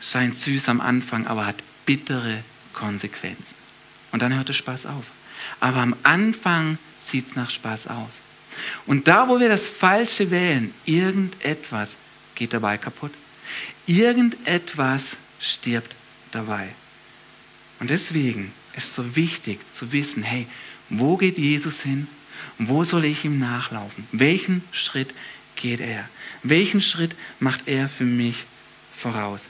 Scheint 0.00 0.36
süß 0.36 0.68
am 0.68 0.80
Anfang, 0.80 1.26
aber 1.26 1.46
hat 1.46 1.56
bittere 1.86 2.42
Konsequenzen. 2.72 3.54
Und 4.12 4.22
dann 4.22 4.34
hört 4.34 4.48
der 4.48 4.54
Spaß 4.54 4.86
auf. 4.86 5.04
Aber 5.60 5.78
am 5.78 5.96
Anfang 6.02 6.78
sieht 7.04 7.28
es 7.28 7.36
nach 7.36 7.50
Spaß 7.50 7.88
aus. 7.88 8.10
Und 8.86 9.08
da, 9.08 9.28
wo 9.28 9.40
wir 9.40 9.48
das 9.48 9.68
Falsche 9.68 10.30
wählen, 10.30 10.72
irgendetwas 10.84 11.96
geht 12.34 12.52
dabei 12.52 12.78
kaputt. 12.78 13.12
Irgendetwas 13.86 15.16
stirbt 15.40 15.94
dabei. 16.32 16.68
Und 17.80 17.90
deswegen 17.90 18.52
ist 18.76 18.94
so 18.94 19.16
wichtig 19.16 19.60
zu 19.72 19.92
wissen, 19.92 20.22
hey, 20.22 20.46
wo 20.90 21.16
geht 21.16 21.38
Jesus 21.38 21.82
hin? 21.82 22.08
Wo 22.58 22.84
soll 22.84 23.04
ich 23.04 23.24
ihm 23.24 23.38
nachlaufen? 23.38 24.06
Welchen 24.12 24.62
Schritt 24.72 25.14
geht 25.56 25.80
er? 25.80 26.08
Welchen 26.42 26.80
Schritt 26.80 27.14
macht 27.40 27.66
er 27.66 27.88
für 27.88 28.04
mich 28.04 28.44
voraus? 28.96 29.46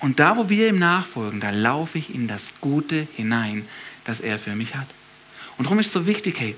Und 0.00 0.20
da, 0.20 0.36
wo 0.36 0.48
wir 0.48 0.68
ihm 0.68 0.78
nachfolgen, 0.78 1.40
da 1.40 1.50
laufe 1.50 1.98
ich 1.98 2.14
in 2.14 2.28
das 2.28 2.52
Gute 2.60 3.08
hinein, 3.16 3.66
das 4.04 4.20
er 4.20 4.38
für 4.38 4.54
mich 4.54 4.74
hat. 4.76 4.86
Und 5.56 5.64
darum 5.64 5.80
ist 5.80 5.88
es 5.88 5.92
so 5.92 6.06
wichtig, 6.06 6.38
hey, 6.38 6.54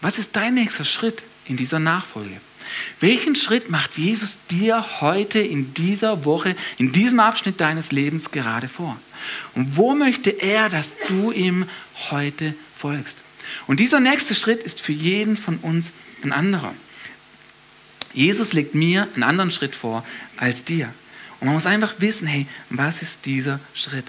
was 0.00 0.18
ist 0.18 0.34
dein 0.34 0.54
nächster 0.54 0.84
Schritt 0.84 1.22
in 1.44 1.56
dieser 1.58 1.78
Nachfolge? 1.78 2.40
Welchen 3.00 3.36
Schritt 3.36 3.70
macht 3.70 3.96
Jesus 3.98 4.38
dir 4.50 5.00
heute 5.00 5.40
in 5.40 5.74
dieser 5.74 6.24
Woche, 6.24 6.56
in 6.78 6.92
diesem 6.92 7.20
Abschnitt 7.20 7.60
deines 7.60 7.92
Lebens 7.92 8.30
gerade 8.30 8.68
vor? 8.68 8.98
Und 9.54 9.76
wo 9.76 9.94
möchte 9.94 10.30
er, 10.30 10.68
dass 10.68 10.92
du 11.08 11.30
ihm 11.30 11.68
heute 12.10 12.54
folgst? 12.76 13.16
Und 13.66 13.80
dieser 13.80 14.00
nächste 14.00 14.34
Schritt 14.34 14.62
ist 14.62 14.80
für 14.80 14.92
jeden 14.92 15.36
von 15.36 15.56
uns 15.58 15.90
ein 16.22 16.32
anderer. 16.32 16.74
Jesus 18.12 18.52
legt 18.52 18.74
mir 18.74 19.08
einen 19.14 19.22
anderen 19.22 19.50
Schritt 19.50 19.74
vor 19.74 20.04
als 20.36 20.64
dir. 20.64 20.92
Und 21.38 21.46
man 21.46 21.54
muss 21.54 21.66
einfach 21.66 21.94
wissen, 21.98 22.26
hey, 22.26 22.46
was 22.68 23.02
ist 23.02 23.24
dieser 23.26 23.60
Schritt? 23.74 24.06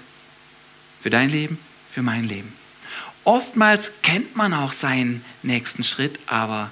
Für 1.02 1.10
dein 1.10 1.30
Leben, 1.30 1.58
für 1.92 2.02
mein 2.02 2.28
Leben. 2.28 2.52
Oftmals 3.24 3.92
kennt 4.02 4.36
man 4.36 4.52
auch 4.52 4.72
seinen 4.72 5.24
nächsten 5.42 5.84
Schritt, 5.84 6.18
aber 6.26 6.70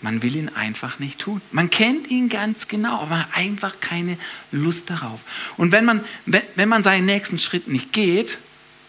man 0.00 0.22
will 0.22 0.36
ihn 0.36 0.48
einfach 0.48 0.98
nicht 0.98 1.18
tun. 1.18 1.40
Man 1.50 1.70
kennt 1.70 2.08
ihn 2.08 2.28
ganz 2.28 2.68
genau, 2.68 3.00
aber 3.00 3.10
man 3.10 3.20
hat 3.20 3.36
einfach 3.36 3.80
keine 3.80 4.16
Lust 4.52 4.90
darauf. 4.90 5.20
Und 5.56 5.72
wenn 5.72 5.84
man, 5.84 6.04
wenn 6.26 6.68
man 6.68 6.82
seinen 6.82 7.06
nächsten 7.06 7.38
Schritt 7.38 7.68
nicht 7.68 7.92
geht, 7.92 8.38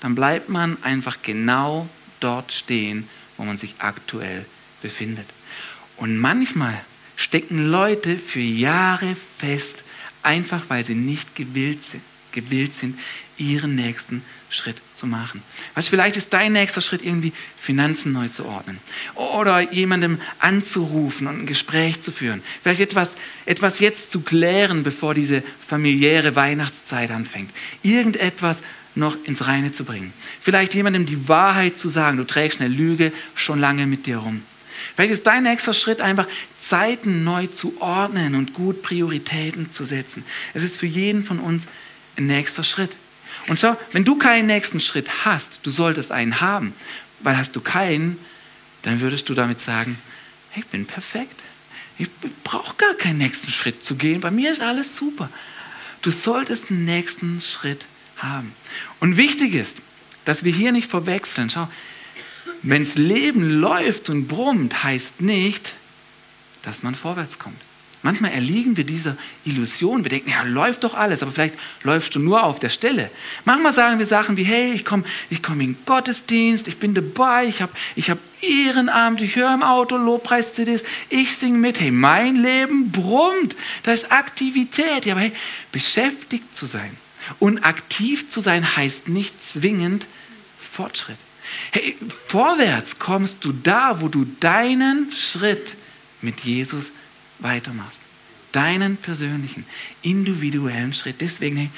dann 0.01 0.15
bleibt 0.15 0.49
man 0.49 0.81
einfach 0.83 1.17
genau 1.21 1.89
dort 2.19 2.51
stehen, 2.51 3.07
wo 3.37 3.43
man 3.43 3.57
sich 3.57 3.75
aktuell 3.79 4.45
befindet. 4.81 5.25
Und 5.97 6.17
manchmal 6.17 6.79
stecken 7.15 7.69
Leute 7.69 8.17
für 8.17 8.39
Jahre 8.39 9.15
fest, 9.37 9.83
einfach 10.23 10.63
weil 10.69 10.85
sie 10.85 10.95
nicht 10.95 11.35
gewillt 11.35 11.83
sind, 11.83 12.03
gewillt 12.31 12.73
sind 12.73 12.97
ihren 13.39 13.75
nächsten 13.75 14.23
Schritt 14.49 14.77
zu 14.95 15.05
machen. 15.07 15.41
Weißt, 15.75 15.89
vielleicht 15.89 16.17
ist 16.17 16.33
dein 16.33 16.53
nächster 16.53 16.81
Schritt 16.81 17.03
irgendwie 17.03 17.33
Finanzen 17.57 18.11
neu 18.11 18.29
zu 18.29 18.45
ordnen 18.45 18.79
oder 19.15 19.71
jemandem 19.71 20.19
anzurufen 20.39 21.27
und 21.27 21.41
ein 21.41 21.45
Gespräch 21.45 22.01
zu 22.01 22.11
führen. 22.11 22.43
Vielleicht 22.61 22.81
etwas, 22.81 23.15
etwas 23.45 23.79
jetzt 23.79 24.11
zu 24.11 24.21
klären, 24.21 24.83
bevor 24.83 25.13
diese 25.13 25.43
familiäre 25.65 26.35
Weihnachtszeit 26.35 27.11
anfängt. 27.11 27.51
Irgendetwas 27.83 28.61
noch 28.95 29.15
ins 29.23 29.47
Reine 29.47 29.71
zu 29.71 29.85
bringen. 29.85 30.13
Vielleicht 30.41 30.73
jemandem 30.73 31.05
die 31.05 31.27
Wahrheit 31.27 31.77
zu 31.77 31.89
sagen. 31.89 32.17
Du 32.17 32.25
trägst 32.25 32.59
eine 32.59 32.73
Lüge 32.73 33.13
schon 33.35 33.59
lange 33.59 33.85
mit 33.85 34.05
dir 34.05 34.17
rum. 34.17 34.41
Vielleicht 34.95 35.13
ist 35.13 35.27
dein 35.27 35.43
nächster 35.43 35.73
Schritt 35.73 36.01
einfach, 36.01 36.27
Zeiten 36.59 37.23
neu 37.23 37.47
zu 37.47 37.81
ordnen 37.81 38.35
und 38.35 38.53
gut 38.53 38.81
Prioritäten 38.81 39.71
zu 39.71 39.85
setzen. 39.85 40.23
Es 40.53 40.63
ist 40.63 40.77
für 40.77 40.87
jeden 40.87 41.23
von 41.23 41.39
uns 41.39 41.67
ein 42.17 42.27
nächster 42.27 42.63
Schritt. 42.63 42.91
Und 43.49 43.59
schau, 43.59 43.75
wenn 43.93 44.05
du 44.05 44.15
keinen 44.15 44.45
nächsten 44.45 44.79
Schritt 44.79 45.25
hast, 45.25 45.59
du 45.63 45.71
solltest 45.71 46.11
einen 46.11 46.39
haben, 46.39 46.73
weil 47.21 47.35
hast 47.35 47.55
du 47.55 47.61
keinen, 47.61 48.17
dann 48.83 49.01
würdest 49.01 49.27
du 49.27 49.33
damit 49.33 49.59
sagen, 49.59 49.97
ich 50.55 50.65
bin 50.67 50.85
perfekt. 50.85 51.41
Ich 51.97 52.09
brauche 52.43 52.75
gar 52.77 52.93
keinen 52.93 53.17
nächsten 53.17 53.49
Schritt 53.49 53.83
zu 53.83 53.95
gehen. 53.95 54.21
Bei 54.21 54.29
mir 54.29 54.51
ist 54.51 54.61
alles 54.61 54.95
super. 54.95 55.29
Du 56.03 56.11
solltest 56.11 56.69
einen 56.69 56.85
nächsten 56.85 57.41
Schritt 57.41 57.87
haben. 58.17 58.53
Und 58.99 59.17
wichtig 59.17 59.55
ist, 59.55 59.79
dass 60.25 60.43
wir 60.43 60.53
hier 60.53 60.71
nicht 60.71 60.89
verwechseln. 60.89 61.49
Schau, 61.49 61.67
wenns 62.61 62.95
Leben 62.95 63.59
läuft 63.59 64.09
und 64.09 64.27
brummt, 64.27 64.83
heißt 64.83 65.21
nicht, 65.21 65.73
dass 66.61 66.83
man 66.83 66.93
vorwärts 66.93 67.39
kommt. 67.39 67.59
Manchmal 68.01 68.31
erliegen 68.31 68.77
wir 68.77 68.85
dieser 68.85 69.17
Illusion. 69.43 70.05
Wir 70.05 70.09
denken, 70.09 70.29
ja, 70.29 70.43
läuft 70.43 70.85
doch 70.85 70.93
alles, 70.93 71.21
aber 71.21 71.33
vielleicht 71.33 71.55
läufst 71.83 72.15
du 72.15 72.19
nur 72.19 72.43
auf 72.43 72.57
der 72.59 72.69
Stelle. 72.69 73.11
Manchmal 73.43 73.73
sagen 73.73 73.99
wir 73.99 74.05
Sachen 74.05 74.37
wie, 74.37 74.43
hey, 74.43 74.71
ich 74.71 74.85
komme 74.85 75.03
ich 75.29 75.43
komm 75.43 75.59
in 75.59 75.73
den 75.73 75.85
Gottesdienst, 75.85 76.69
ich 76.69 76.77
bin 76.77 76.93
dabei, 76.93 77.45
ich 77.45 77.61
habe 77.61 77.73
ich 77.97 78.09
hab 78.09 78.17
Ehrenamt, 78.41 79.21
ich 79.21 79.35
höre 79.35 79.53
im 79.53 79.63
Auto 79.63 79.97
Lobpreis-CDs, 79.97 80.83
ich 81.09 81.35
singe 81.35 81.57
mit. 81.57 81.81
Hey, 81.81 81.91
mein 81.91 82.37
Leben 82.37 82.89
brummt, 82.89 83.57
da 83.83 83.91
ist 83.91 84.13
Aktivität. 84.13 85.05
Ja, 85.05 85.13
aber 85.13 85.21
hey, 85.21 85.33
beschäftigt 85.73 86.55
zu 86.55 86.67
sein 86.67 86.95
und 87.39 87.65
aktiv 87.65 88.29
zu 88.29 88.39
sein 88.39 88.77
heißt 88.77 89.09
nicht 89.09 89.43
zwingend 89.43 90.07
Fortschritt. 90.57 91.17
Hey, 91.71 91.97
vorwärts 92.27 92.97
kommst 92.97 93.43
du 93.43 93.51
da, 93.51 94.01
wo 94.01 94.07
du 94.07 94.25
deinen 94.39 95.11
Schritt 95.11 95.75
mit 96.21 96.41
Jesus 96.41 96.91
weitermachst. 97.39 97.99
Deinen 98.51 98.97
persönlichen, 98.97 99.65
individuellen 100.01 100.93
Schritt. 100.93 101.21
Deswegen, 101.21 101.57
hey, 101.57 101.69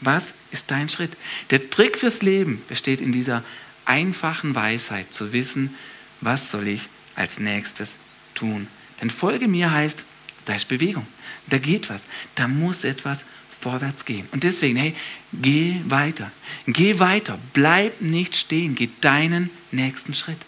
was 0.00 0.32
ist 0.50 0.70
dein 0.70 0.88
Schritt? 0.88 1.12
Der 1.50 1.70
Trick 1.70 1.98
fürs 1.98 2.22
Leben 2.22 2.62
besteht 2.68 3.00
in 3.00 3.12
dieser 3.12 3.42
einfachen 3.84 4.54
Weisheit, 4.54 5.12
zu 5.12 5.32
wissen, 5.32 5.74
was 6.20 6.50
soll 6.50 6.68
ich 6.68 6.88
als 7.14 7.38
nächstes 7.38 7.94
tun. 8.34 8.66
Denn 9.00 9.10
Folge 9.10 9.48
mir 9.48 9.70
heißt, 9.70 10.02
da 10.44 10.54
ist 10.54 10.68
Bewegung, 10.68 11.06
da 11.48 11.58
geht 11.58 11.88
was, 11.88 12.02
da 12.34 12.48
muss 12.48 12.84
etwas 12.84 13.24
vorwärts 13.60 14.04
gehen. 14.04 14.28
Und 14.32 14.42
deswegen, 14.42 14.76
hey, 14.76 14.94
geh 15.32 15.76
weiter. 15.86 16.30
Geh 16.66 16.98
weiter. 16.98 17.38
Bleib 17.52 18.00
nicht 18.00 18.36
stehen. 18.36 18.74
Geh 18.74 18.88
deinen 19.00 19.50
nächsten 19.72 20.14
Schritt. 20.14 20.38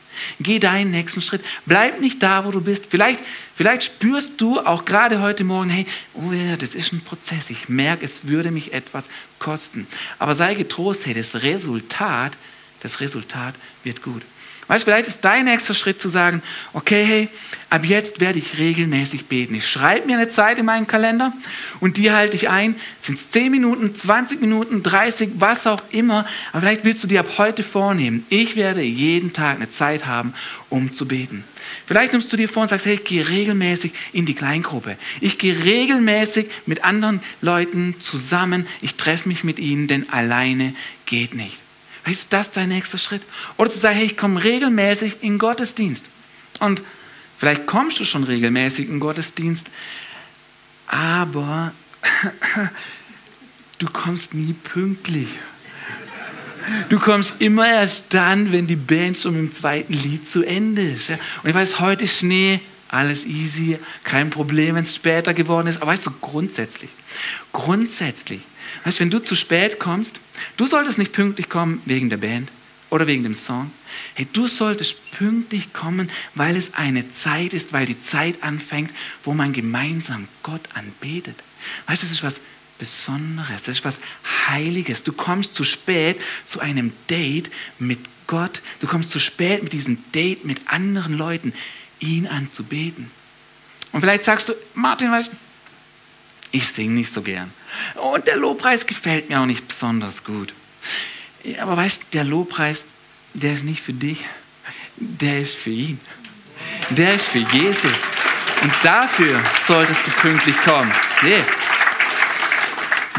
Geh 0.40 0.59
deinen 0.59 0.90
nächsten 0.90 1.23
Schritt. 1.23 1.44
Bleib 1.66 2.01
nicht 2.01 2.23
da, 2.23 2.44
wo 2.44 2.51
du 2.51 2.61
bist. 2.61 2.87
Vielleicht, 2.87 3.21
vielleicht 3.55 3.85
spürst 3.85 4.40
du 4.40 4.61
auch 4.61 4.85
gerade 4.85 5.21
heute 5.21 5.44
Morgen, 5.44 5.71
hey, 5.71 5.87
oh 6.14 6.33
ja, 6.33 6.57
das 6.57 6.75
ist 6.75 6.92
ein 6.92 7.01
Prozess. 7.01 7.51
Ich 7.51 7.68
merke, 7.68 8.05
es 8.05 8.27
würde 8.27 8.51
mich 8.51 8.73
etwas 8.73 9.09
kosten. 9.38 9.87
Aber 10.18 10.35
sei 10.35 10.55
getrost, 10.55 11.07
hey, 11.07 11.14
das 11.14 11.42
Resultat, 11.42 12.33
das 12.81 13.01
Resultat 13.01 13.55
wird 13.85 14.03
gut. 14.03 14.23
Weißt 14.68 14.83
du, 14.83 14.90
vielleicht 14.90 15.09
ist 15.09 15.24
dein 15.24 15.46
nächster 15.46 15.72
Schritt 15.72 15.98
zu 15.98 16.11
sagen, 16.11 16.42
okay, 16.74 17.02
hey, 17.04 17.28
ab 17.70 17.87
jetzt 17.87 18.20
werde 18.20 18.38
ich 18.38 18.59
regelmäßig 18.59 19.24
beten. 19.24 19.54
Ich 19.54 19.66
schreibe 19.66 20.07
mir 20.07 20.18
eine 20.18 20.28
Zeit 20.28 20.59
in 20.59 20.66
meinen 20.66 20.87
Kalender 20.87 21.33
und 21.81 21.96
die 21.96 22.12
halte 22.12 22.37
ich 22.37 22.50
ein. 22.50 22.76
Sind 23.00 23.18
es 23.18 23.31
10 23.31 23.50
Minuten, 23.50 23.94
20 23.94 24.42
Minuten, 24.42 24.83
30, 24.83 25.31
was 25.38 25.66
auch 25.66 25.81
immer. 25.90 26.26
Aber 26.52 26.61
vielleicht 26.61 26.85
willst 26.85 27.02
du 27.02 27.09
dir 27.09 27.20
ab 27.20 27.38
heute 27.38 27.62
vornehmen, 27.62 28.26
ich 28.28 28.57
werde 28.57 28.83
jeden 28.83 29.33
Tag 29.33 29.57
eine 29.57 29.70
Zeit 29.70 30.04
haben, 30.04 30.35
um 30.68 30.92
zu 30.92 31.09
beten. 31.09 31.44
Vielleicht 31.87 32.12
nimmst 32.12 32.31
du 32.31 32.37
dir 32.37 32.48
vor 32.48 32.62
und 32.62 32.68
sagst, 32.68 32.85
hey, 32.85 32.94
ich 32.94 33.04
gehe 33.04 33.26
regelmäßig 33.26 33.92
in 34.12 34.26
die 34.26 34.35
Kleingruppe. 34.35 34.98
Ich 35.22 35.38
gehe 35.38 35.64
regelmäßig 35.64 36.48
mit 36.66 36.85
anderen 36.85 37.20
Leuten 37.40 37.94
zusammen. 38.00 38.66
Ich 38.83 38.96
treffe 38.96 39.28
mich 39.31 39.44
mit 39.44 39.59
ihnen, 39.59 39.87
denn 39.87 40.11
alleine 40.11 40.74
geht 41.07 41.35
nicht. 41.35 41.57
Ist 42.11 42.33
das 42.33 42.51
dein 42.51 42.68
nächster 42.68 42.99
Schritt? 42.99 43.23
Oder 43.57 43.71
zu 43.71 43.79
sagen, 43.79 43.97
hey, 43.97 44.07
ich 44.07 44.16
komme 44.16 44.42
regelmäßig 44.42 45.23
in 45.23 45.38
Gottesdienst. 45.38 46.05
Und 46.61 46.83
vielleicht 47.38 47.66
kommst 47.66 48.01
du 48.01 48.05
schon 48.05 48.25
regelmäßig 48.25 48.88
in 48.88 49.01
Gottesdienst, 49.01 49.66
aber 50.87 51.73
du 53.79 53.87
kommst 53.92 54.35
nie 54.35 54.53
pünktlich. 54.53 55.29
Du 56.88 56.99
kommst 56.99 57.35
immer 57.38 57.68
erst 57.68 58.12
dann, 58.12 58.53
wenn 58.53 58.66
die 58.66 58.77
Band 58.77 59.16
schon 59.16 59.38
im 59.38 59.53
zweiten 59.53 59.92
Lied 59.92 60.29
zu 60.29 60.42
Ende 60.44 60.83
ist. 60.83 61.11
Und 61.11 61.49
ich 61.49 61.55
weiß, 61.55 61.81
heute 61.81 62.05
ist 62.05 62.18
Schnee, 62.18 62.61
alles 62.88 63.25
easy, 63.25 63.79
kein 64.05 64.31
Problem, 64.31 64.75
wenn 64.75 64.83
es 64.83 64.94
später 64.94 65.35
geworden 65.35 65.66
ist. 65.66 65.81
Aber 65.83 65.92
weißt 65.92 66.07
du, 66.07 66.11
grundsätzlich, 66.21 66.90
grundsätzlich, 67.53 68.40
weißt 68.88 69.01
wenn 69.01 69.11
du 69.11 69.20
zu 69.20 69.37
spät 69.37 69.79
kommst, 69.79 70.18
Du 70.57 70.66
solltest 70.66 70.98
nicht 70.98 71.12
pünktlich 71.12 71.48
kommen 71.48 71.83
wegen 71.85 72.11
der 72.11 72.16
Band 72.16 72.51
oder 72.90 73.07
wegen 73.07 73.22
dem 73.22 73.35
Song. 73.35 73.70
Hey, 74.14 74.27
du 74.33 74.46
solltest 74.46 75.11
pünktlich 75.12 75.72
kommen, 75.72 76.11
weil 76.35 76.57
es 76.57 76.74
eine 76.74 77.11
Zeit 77.12 77.53
ist, 77.53 77.72
weil 77.72 77.87
die 77.87 78.01
Zeit 78.01 78.42
anfängt, 78.42 78.90
wo 79.24 79.35
man 79.35 79.53
gemeinsam 79.53 80.29
Gott 80.42 80.62
anbetet. 80.74 81.37
Weißt 81.87 82.03
das 82.03 82.11
ist 82.11 82.22
was 82.22 82.40
Besonderes, 82.79 83.64
das 83.64 83.79
ist 83.79 83.85
was 83.85 84.01
Heiliges. 84.48 85.03
Du 85.03 85.12
kommst 85.12 85.55
zu 85.55 85.64
spät 85.64 86.20
zu 86.46 86.61
einem 86.61 86.92
Date 87.11 87.51
mit 87.79 87.98
Gott. 88.27 88.62
Du 88.81 88.87
kommst 88.87 89.11
zu 89.11 89.18
spät 89.18 89.62
mit 89.62 89.72
diesem 89.72 89.98
Date 90.12 90.44
mit 90.44 90.61
anderen 90.66 91.14
Leuten, 91.14 91.53
ihn 91.98 92.27
anzubeten. 92.27 93.11
Und 93.90 94.01
vielleicht 94.01 94.24
sagst 94.24 94.48
du, 94.48 94.55
Martin, 94.74 95.11
weißt 95.11 95.29
du, 95.33 95.37
ich 96.50 96.66
singe 96.66 96.94
nicht 96.94 97.12
so 97.12 97.22
gern. 97.22 97.52
Und 98.12 98.26
der 98.26 98.37
Lobpreis 98.37 98.87
gefällt 98.87 99.28
mir 99.28 99.40
auch 99.40 99.46
nicht 99.46 99.68
besonders 99.68 100.24
gut. 100.24 100.52
Aber 101.61 101.76
weißt 101.76 102.02
du, 102.02 102.06
der 102.12 102.24
Lobpreis, 102.24 102.84
der 103.34 103.54
ist 103.54 103.64
nicht 103.64 103.82
für 103.82 103.92
dich, 103.92 104.24
der 104.96 105.40
ist 105.40 105.56
für 105.56 105.70
ihn. 105.70 106.00
Der 106.90 107.14
ist 107.14 107.26
für 107.26 107.38
Jesus. 107.38 107.92
Und 108.62 108.72
dafür 108.82 109.40
solltest 109.66 110.06
du 110.06 110.11
pünktlich 110.12 110.56
kommen. 110.62 110.92
Nee. 111.22 111.44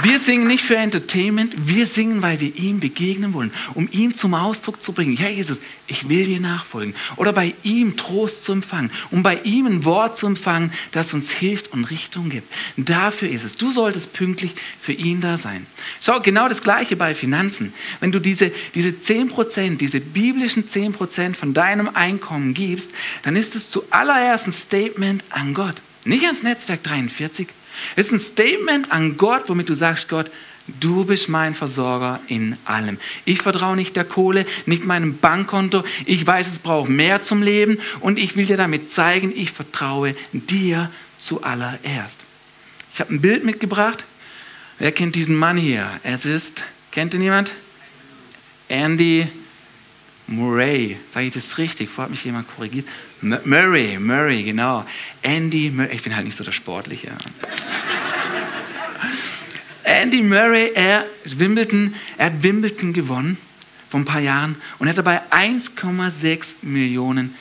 Wir 0.01 0.19
singen 0.19 0.47
nicht 0.47 0.63
für 0.63 0.77
Entertainment, 0.77 1.67
wir 1.67 1.85
singen, 1.85 2.21
weil 2.21 2.39
wir 2.39 2.55
ihm 2.55 2.79
begegnen 2.79 3.33
wollen, 3.33 3.51
um 3.73 3.89
ihn 3.91 4.15
zum 4.15 4.33
Ausdruck 4.33 4.81
zu 4.81 4.93
bringen. 4.93 5.17
Herr 5.17 5.31
Jesus, 5.31 5.59
ich 5.87 6.07
will 6.07 6.25
dir 6.25 6.39
nachfolgen. 6.39 6.95
Oder 7.17 7.33
bei 7.33 7.53
ihm 7.63 7.97
Trost 7.97 8.45
zu 8.45 8.53
empfangen, 8.53 8.91
um 9.11 9.23
bei 9.23 9.39
ihm 9.43 9.65
ein 9.65 9.83
Wort 9.83 10.17
zu 10.17 10.27
empfangen, 10.27 10.71
das 10.91 11.13
uns 11.13 11.31
hilft 11.31 11.73
und 11.73 11.85
Richtung 11.85 12.29
gibt. 12.29 12.51
Dafür 12.77 13.29
ist 13.29 13.43
es. 13.43 13.55
Du 13.55 13.71
solltest 13.71 14.13
pünktlich 14.13 14.51
für 14.79 14.93
ihn 14.93 15.19
da 15.19 15.37
sein. 15.37 15.65
Schau, 16.01 16.21
genau 16.21 16.47
das 16.47 16.63
Gleiche 16.63 16.95
bei 16.95 17.13
Finanzen. 17.13 17.73
Wenn 17.99 18.11
du 18.11 18.19
diese, 18.19 18.51
diese 18.75 19.01
10 19.01 19.33
diese 19.77 19.99
biblischen 19.99 20.67
10% 20.67 21.35
von 21.35 21.53
deinem 21.53 21.89
Einkommen 21.93 22.53
gibst, 22.53 22.91
dann 23.23 23.35
ist 23.35 23.55
es 23.55 23.69
zuallererst 23.69 24.47
ein 24.47 24.53
Statement 24.53 25.23
an 25.29 25.53
Gott. 25.53 25.75
Nicht 26.05 26.23
ans 26.23 26.43
Netzwerk 26.43 26.83
43, 26.83 27.47
es 27.95 28.07
ist 28.07 28.13
ein 28.13 28.19
Statement 28.19 28.91
an 28.91 29.17
Gott, 29.17 29.43
womit 29.47 29.69
du 29.69 29.75
sagst, 29.75 30.09
Gott, 30.09 30.29
du 30.79 31.05
bist 31.05 31.29
mein 31.29 31.55
Versorger 31.55 32.19
in 32.27 32.57
allem. 32.65 32.97
Ich 33.25 33.41
vertraue 33.41 33.75
nicht 33.75 33.95
der 33.95 34.05
Kohle, 34.05 34.45
nicht 34.65 34.85
meinem 34.85 35.17
Bankkonto. 35.17 35.83
Ich 36.05 36.25
weiß, 36.25 36.47
es 36.47 36.59
braucht 36.59 36.89
mehr 36.89 37.23
zum 37.23 37.41
Leben 37.41 37.79
und 37.99 38.19
ich 38.19 38.35
will 38.35 38.45
dir 38.45 38.57
damit 38.57 38.91
zeigen, 38.91 39.33
ich 39.35 39.51
vertraue 39.51 40.15
dir 40.31 40.91
zuallererst. 41.19 42.19
Ich 42.93 42.99
habe 42.99 43.13
ein 43.13 43.21
Bild 43.21 43.43
mitgebracht. 43.43 44.03
Wer 44.77 44.91
kennt 44.91 45.15
diesen 45.15 45.35
Mann 45.35 45.57
hier? 45.57 45.89
Es 46.03 46.25
ist, 46.25 46.63
kennt 46.91 47.13
ihn 47.13 47.21
jemand? 47.21 47.51
Andy 48.69 49.27
Murray. 50.29 50.97
Sage 51.13 51.27
ich 51.27 51.33
das 51.33 51.57
richtig? 51.57 51.89
Vorher 51.89 52.05
hat 52.05 52.11
mich 52.11 52.23
jemand 52.23 52.47
korrigiert. 52.47 52.87
Murray, 53.21 53.97
Murray, 53.99 54.43
genau. 54.43 54.85
Andy 55.21 55.69
Murray. 55.69 55.95
Ich 55.95 56.03
bin 56.03 56.15
halt 56.15 56.25
nicht 56.25 56.37
so 56.37 56.43
der 56.43 56.51
Sportliche. 56.51 57.11
Andy 59.83 60.21
Murray, 60.21 60.71
er, 60.75 61.05
Wimbledon, 61.25 61.95
er 62.17 62.27
hat 62.27 62.43
Wimbledon 62.43 62.93
gewonnen 62.93 63.37
vor 63.89 63.99
ein 63.99 64.05
paar 64.05 64.21
Jahren 64.21 64.55
und 64.77 64.87
er 64.87 64.91
hat 64.91 64.99
dabei 64.99 65.21
1,6 65.31 66.57
Millionen 66.61 67.33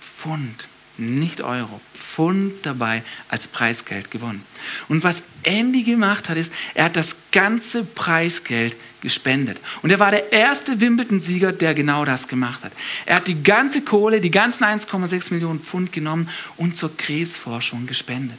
Pfund, 0.00 0.66
nicht 0.98 1.40
Euro, 1.42 1.80
Pfund 1.94 2.54
dabei 2.66 3.02
als 3.28 3.46
Preisgeld 3.46 4.10
gewonnen. 4.10 4.44
Und 4.88 5.04
was 5.04 5.22
Andy 5.42 5.82
gemacht 5.82 6.28
hat, 6.28 6.36
ist, 6.36 6.52
er 6.74 6.84
hat 6.86 6.96
das 6.96 7.14
ganze 7.30 7.84
Preisgeld 7.84 8.76
gespendet. 9.00 9.58
Und 9.82 9.90
er 9.90 9.98
war 9.98 10.10
der 10.10 10.32
erste 10.32 10.80
Wimbledon-Sieger, 10.80 11.52
der 11.52 11.74
genau 11.74 12.04
das 12.04 12.28
gemacht 12.28 12.62
hat. 12.62 12.72
Er 13.04 13.16
hat 13.16 13.26
die 13.26 13.42
ganze 13.42 13.82
Kohle, 13.82 14.20
die 14.20 14.30
ganzen 14.30 14.64
1,6 14.64 15.32
Millionen 15.32 15.60
Pfund 15.60 15.92
genommen 15.92 16.28
und 16.56 16.76
zur 16.76 16.96
Krebsforschung 16.96 17.86
gespendet. 17.86 18.38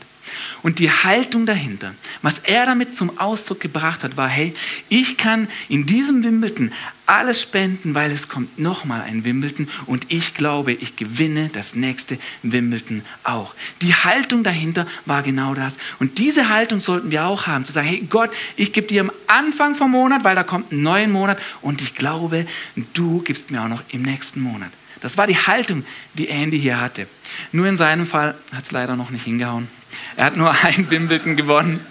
Und 0.62 0.80
die 0.80 0.92
Haltung 0.92 1.46
dahinter, 1.46 1.94
was 2.22 2.40
er 2.40 2.66
damit 2.66 2.96
zum 2.96 3.20
Ausdruck 3.20 3.60
gebracht 3.60 4.04
hat, 4.04 4.18
war, 4.18 4.28
hey, 4.28 4.54
ich 4.90 5.18
kann 5.18 5.48
in 5.70 5.86
diesem 5.86 6.24
Wimbledon 6.24 6.72
alles 7.06 7.42
spenden, 7.42 7.94
weil 7.96 8.12
es 8.12 8.30
kommt 8.30 8.60
nochmal 8.60 9.02
ein 9.02 9.26
Wimbledon 9.26 9.68
und 9.86 10.06
ich 10.10 10.36
glaube, 10.36 10.72
ich 10.72 10.96
gewinne 10.96 11.50
das 11.52 11.76
nächste 11.76 12.18
Wimbledon 12.44 13.04
auch. 13.24 13.54
Die 13.82 13.94
Haltung 13.94 14.44
dahinter 14.44 14.88
war 15.06 15.22
genau 15.22 15.54
das. 15.54 15.76
Und 16.00 16.18
diese 16.18 16.50
Haltung 16.50 16.80
sollten 16.80 17.12
wir 17.12 17.26
auch 17.26 17.48
haben, 17.48 17.66
zu 17.66 17.74
sagen, 17.74 17.88
hey 17.88 18.08
Gott, 18.10 18.32
ich 18.56 18.72
gebe 18.72 18.88
dir 18.88 19.02
am 19.02 19.12
Anfang 19.28 19.76
vom 19.76 19.92
Monat, 19.92 20.24
weil 20.24 20.36
da 20.36 20.44
kommt 20.44 20.72
ein 20.72 20.82
neuer 20.82 21.08
Monat 21.08 21.40
und 21.62 21.82
ich 21.82 21.96
glaube, 21.96 22.48
du 22.94 23.22
gibst 23.22 23.52
mir 23.52 23.62
auch 23.64 23.70
noch 23.70 23.84
im 23.90 24.04
nächsten 24.04 24.40
Monat. 24.40 24.72
Das 25.04 25.18
war 25.18 25.28
die 25.28 25.38
Haltung, 25.38 25.86
die 26.14 26.30
Andy 26.30 26.58
hier 26.60 26.80
hatte. 26.80 27.08
Nur 27.52 27.68
in 27.68 27.76
seinem 27.76 28.08
Fall 28.08 28.36
hat 28.54 28.64
es 28.64 28.72
leider 28.72 28.96
noch 28.96 29.10
nicht 29.10 29.26
hingehauen. 29.26 29.68
Er 30.16 30.26
hat 30.26 30.38
nur 30.38 30.50
ein 30.64 30.90
Wimbledon 30.90 31.36
gewonnen. 31.36 31.82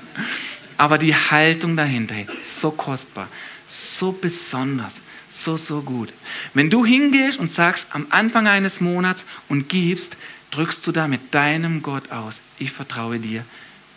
Aber 0.79 0.97
die 0.97 1.15
Haltung 1.15 1.77
dahinter, 1.77 2.15
so 2.41 2.71
kostbar, 2.71 3.29
so 3.69 4.13
besonders, 4.13 4.95
so, 5.29 5.59
so 5.59 5.83
gut. 5.83 6.09
Wenn 6.55 6.71
du 6.71 6.87
hingehst 6.87 7.39
und 7.39 7.53
sagst 7.53 7.89
am 7.91 8.07
Anfang 8.09 8.49
eines 8.49 8.81
Monats 8.81 9.27
und 9.51 9.69
gibst, 9.69 10.17
drückst 10.51 10.85
du 10.87 10.91
damit 10.91 11.35
deinem 11.35 11.83
Gott 11.83 12.11
aus, 12.11 12.41
ich 12.59 12.73
vertraue 12.73 13.19
dir, 13.19 13.45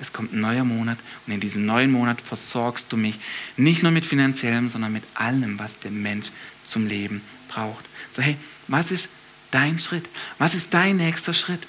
es 0.01 0.11
kommt 0.11 0.33
ein 0.33 0.41
neuer 0.41 0.65
Monat 0.65 0.97
und 1.25 1.33
in 1.33 1.39
diesem 1.39 1.65
neuen 1.65 1.91
Monat 1.91 2.19
versorgst 2.19 2.91
du 2.91 2.97
mich 2.97 3.17
nicht 3.55 3.81
nur 3.81 3.93
mit 3.93 4.05
finanziellem, 4.05 4.67
sondern 4.67 4.91
mit 4.91 5.03
allem, 5.13 5.57
was 5.57 5.79
der 5.79 5.91
Mensch 5.91 6.27
zum 6.67 6.85
Leben 6.85 7.21
braucht. 7.47 7.85
So, 8.11 8.21
hey, 8.21 8.35
was 8.67 8.91
ist 8.91 9.09
dein 9.51 9.79
Schritt? 9.79 10.05
Was 10.37 10.55
ist 10.55 10.73
dein 10.73 10.97
nächster 10.97 11.33
Schritt? 11.33 11.61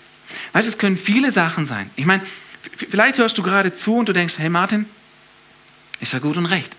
Weißt 0.52 0.66
du, 0.66 0.72
es 0.72 0.78
können 0.78 0.96
viele 0.96 1.32
Sachen 1.32 1.66
sein. 1.66 1.90
Ich 1.96 2.06
meine, 2.06 2.22
vielleicht 2.76 3.18
hörst 3.18 3.38
du 3.38 3.42
gerade 3.42 3.74
zu 3.74 3.96
und 3.96 4.08
du 4.08 4.12
denkst, 4.12 4.38
hey 4.38 4.48
Martin, 4.48 4.86
ist 6.00 6.12
ja 6.12 6.18
gut 6.18 6.36
und 6.36 6.46
recht. 6.46 6.74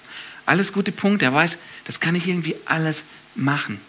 Alles 0.46 0.74
gute 0.74 0.92
Punkte. 0.92 1.26
Er 1.26 1.34
weiß, 1.34 1.58
das 1.86 2.00
kann 2.00 2.16
ich 2.16 2.28
irgendwie 2.28 2.56
alles 2.66 3.04
machen. 3.36 3.80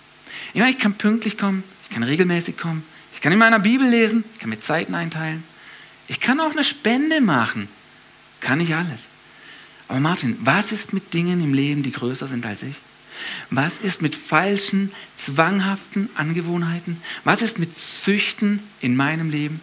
Ich 0.52 0.60
meine, 0.60 0.72
ich 0.72 0.78
kann 0.78 0.94
pünktlich 0.94 1.38
kommen, 1.38 1.64
ich 1.88 1.94
kann 1.94 2.02
regelmäßig 2.02 2.56
kommen, 2.56 2.82
ich 3.14 3.20
kann 3.20 3.32
in 3.32 3.38
meiner 3.38 3.58
Bibel 3.58 3.88
lesen, 3.88 4.24
ich 4.34 4.40
kann 4.40 4.50
mir 4.50 4.60
Zeiten 4.60 4.94
einteilen, 4.94 5.42
ich 6.06 6.20
kann 6.20 6.40
auch 6.40 6.52
eine 6.52 6.64
Spende 6.64 7.20
machen. 7.20 7.68
Kann 8.40 8.60
ich 8.60 8.74
alles. 8.74 9.06
Aber 9.88 10.00
Martin, 10.00 10.36
was 10.40 10.70
ist 10.70 10.92
mit 10.92 11.12
Dingen 11.12 11.42
im 11.42 11.54
Leben, 11.54 11.82
die 11.82 11.92
größer 11.92 12.28
sind 12.28 12.46
als 12.46 12.62
ich? 12.62 12.76
Was 13.50 13.78
ist 13.78 14.02
mit 14.02 14.14
falschen, 14.14 14.92
zwanghaften 15.16 16.09
Angewohnheiten? 16.14 17.00
Was 17.24 17.42
ist 17.42 17.59
mit 17.59 17.76
Süchten 17.76 18.61
in 18.81 18.96
meinem 18.96 19.31
Leben? 19.31 19.61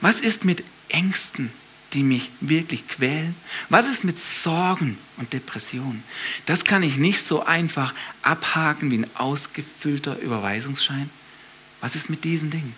Was 0.00 0.20
ist 0.20 0.44
mit 0.44 0.64
Ängsten, 0.88 1.50
die 1.92 2.02
mich 2.02 2.30
wirklich 2.40 2.88
quälen? 2.88 3.34
Was 3.68 3.88
ist 3.88 4.04
mit 4.04 4.18
Sorgen 4.18 4.98
und 5.16 5.32
Depressionen? 5.32 6.02
Das 6.46 6.64
kann 6.64 6.82
ich 6.82 6.96
nicht 6.96 7.22
so 7.22 7.44
einfach 7.44 7.94
abhaken 8.22 8.90
wie 8.90 8.98
ein 8.98 9.10
ausgefüllter 9.14 10.18
Überweisungsschein. 10.18 11.10
Was 11.80 11.96
ist 11.96 12.10
mit 12.10 12.24
diesen 12.24 12.50
Dingen? 12.50 12.74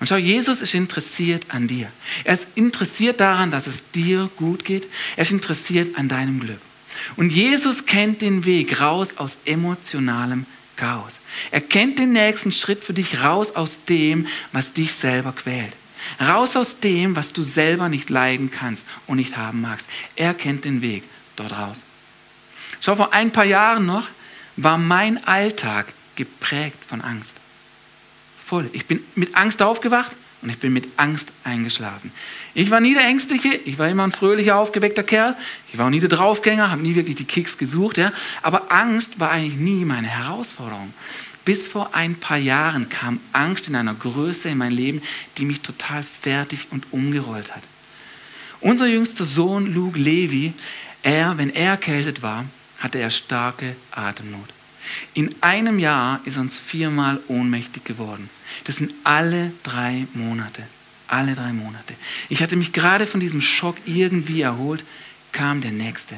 Und 0.00 0.08
schau, 0.08 0.16
Jesus 0.16 0.60
ist 0.60 0.74
interessiert 0.74 1.46
an 1.48 1.66
dir. 1.66 1.90
Er 2.24 2.34
ist 2.34 2.46
interessiert 2.54 3.20
daran, 3.20 3.50
dass 3.50 3.66
es 3.66 3.88
dir 3.88 4.30
gut 4.36 4.64
geht. 4.64 4.86
Er 5.16 5.22
ist 5.22 5.32
interessiert 5.32 5.98
an 5.98 6.08
deinem 6.08 6.38
Glück. 6.38 6.60
Und 7.16 7.30
Jesus 7.30 7.86
kennt 7.86 8.20
den 8.20 8.44
Weg 8.44 8.80
raus 8.80 9.14
aus 9.16 9.38
emotionalem 9.44 10.46
Chaos. 10.76 11.14
Er 11.50 11.60
kennt 11.60 11.98
den 11.98 12.12
nächsten 12.12 12.52
Schritt 12.52 12.84
für 12.84 12.94
dich 12.94 13.22
raus 13.22 13.56
aus 13.56 13.78
dem, 13.88 14.26
was 14.52 14.72
dich 14.72 14.92
selber 14.94 15.32
quält. 15.32 15.72
Raus 16.20 16.56
aus 16.56 16.80
dem, 16.80 17.16
was 17.16 17.32
du 17.32 17.42
selber 17.42 17.88
nicht 17.88 18.08
leiden 18.10 18.50
kannst 18.50 18.84
und 19.06 19.16
nicht 19.16 19.36
haben 19.36 19.60
magst. 19.60 19.88
Er 20.16 20.34
kennt 20.34 20.64
den 20.64 20.80
Weg 20.80 21.02
dort 21.36 21.52
raus. 21.52 21.78
Schau, 22.80 22.96
vor 22.96 23.12
ein 23.12 23.32
paar 23.32 23.44
Jahren 23.44 23.86
noch 23.86 24.06
war 24.56 24.78
mein 24.78 25.22
Alltag 25.24 25.86
geprägt 26.16 26.78
von 26.86 27.00
Angst. 27.00 27.32
Voll. 28.44 28.70
Ich 28.72 28.86
bin 28.86 29.00
mit 29.14 29.34
Angst 29.34 29.60
aufgewacht 29.62 30.12
und 30.40 30.50
ich 30.50 30.58
bin 30.58 30.72
mit 30.72 30.86
Angst 30.96 31.32
eingeschlafen. 31.44 32.12
Ich 32.54 32.70
war 32.70 32.80
nie 32.80 32.94
der 32.94 33.04
Ängstliche, 33.04 33.48
ich 33.48 33.78
war 33.78 33.88
immer 33.88 34.04
ein 34.04 34.12
fröhlicher, 34.12 34.56
aufgeweckter 34.56 35.02
Kerl. 35.02 35.36
Ich 35.72 35.78
war 35.78 35.86
auch 35.86 35.90
nie 35.90 36.00
der 36.00 36.08
Draufgänger, 36.08 36.70
habe 36.70 36.82
nie 36.82 36.94
wirklich 36.94 37.16
die 37.16 37.24
Kicks 37.24 37.58
gesucht. 37.58 37.98
Ja? 37.98 38.12
Aber 38.42 38.70
Angst 38.70 39.18
war 39.18 39.30
eigentlich 39.30 39.58
nie 39.58 39.84
meine 39.84 40.06
Herausforderung. 40.06 40.94
Bis 41.44 41.66
vor 41.66 41.94
ein 41.94 42.14
paar 42.14 42.36
Jahren 42.36 42.88
kam 42.88 43.20
Angst 43.32 43.68
in 43.68 43.74
einer 43.74 43.94
Größe 43.94 44.48
in 44.50 44.58
mein 44.58 44.72
Leben, 44.72 45.02
die 45.38 45.44
mich 45.44 45.60
total 45.60 46.02
fertig 46.02 46.66
und 46.70 46.92
umgerollt 46.92 47.56
hat. 47.56 47.62
Unser 48.60 48.86
jüngster 48.86 49.24
Sohn 49.24 49.72
Luke 49.72 49.98
Levi, 49.98 50.52
er, 51.02 51.38
wenn 51.38 51.50
er 51.50 51.70
erkältet 51.70 52.22
war, 52.22 52.44
hatte 52.78 52.98
er 52.98 53.10
starke 53.10 53.76
Atemnot. 53.90 54.48
In 55.14 55.34
einem 55.40 55.78
Jahr 55.78 56.20
ist 56.24 56.38
uns 56.38 56.58
viermal 56.58 57.20
ohnmächtig 57.28 57.84
geworden. 57.84 58.30
Das 58.64 58.76
sind 58.76 58.92
alle 59.04 59.52
drei 59.62 60.06
Monate. 60.14 60.62
Alle 61.06 61.34
drei 61.34 61.52
Monate. 61.52 61.94
Ich 62.28 62.42
hatte 62.42 62.56
mich 62.56 62.72
gerade 62.72 63.06
von 63.06 63.20
diesem 63.20 63.40
Schock 63.40 63.76
irgendwie 63.86 64.42
erholt, 64.42 64.84
kam 65.32 65.60
der 65.60 65.72
nächste. 65.72 66.16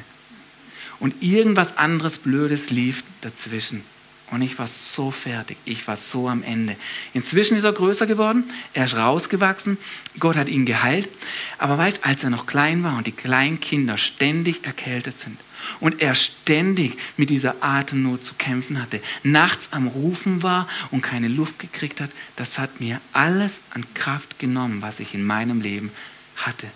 Und 0.99 1.21
irgendwas 1.21 1.77
anderes 1.77 2.17
Blödes 2.17 2.69
lief 2.69 3.03
dazwischen. 3.21 3.83
Und 4.31 4.41
ich 4.41 4.57
war 4.57 4.67
so 4.67 5.11
fertig, 5.11 5.57
ich 5.65 5.87
war 5.87 5.97
so 5.97 6.29
am 6.29 6.41
Ende. 6.41 6.77
Inzwischen 7.13 7.57
ist 7.57 7.65
er 7.65 7.73
größer 7.73 8.07
geworden, 8.07 8.45
er 8.73 8.85
ist 8.85 8.95
rausgewachsen, 8.95 9.77
Gott 10.19 10.37
hat 10.37 10.47
ihn 10.47 10.65
geheilt. 10.65 11.09
Aber 11.57 11.77
weißt, 11.77 12.05
als 12.05 12.23
er 12.23 12.29
noch 12.29 12.45
klein 12.45 12.81
war 12.83 12.97
und 12.97 13.07
die 13.07 13.11
kleinen 13.11 13.59
Kinder 13.59 13.97
ständig 13.97 14.63
erkältet 14.65 15.19
sind, 15.19 15.37
und 15.79 16.01
er 16.01 16.15
ständig 16.15 16.97
mit 17.17 17.29
dieser 17.29 17.55
Atemnot 17.61 18.23
zu 18.23 18.33
kämpfen 18.35 18.81
hatte, 18.81 19.01
nachts 19.23 19.69
am 19.71 19.87
Rufen 19.87 20.43
war 20.43 20.67
und 20.91 21.01
keine 21.01 21.27
Luft 21.27 21.59
gekriegt 21.59 22.01
hat, 22.01 22.09
das 22.35 22.57
hat 22.57 22.81
mir 22.81 22.99
alles 23.13 23.61
an 23.71 23.85
Kraft 23.93 24.39
genommen, 24.39 24.81
was 24.81 24.99
ich 24.99 25.13
in 25.13 25.23
meinem 25.23 25.61
Leben 25.61 25.91
hatte. 26.35 26.67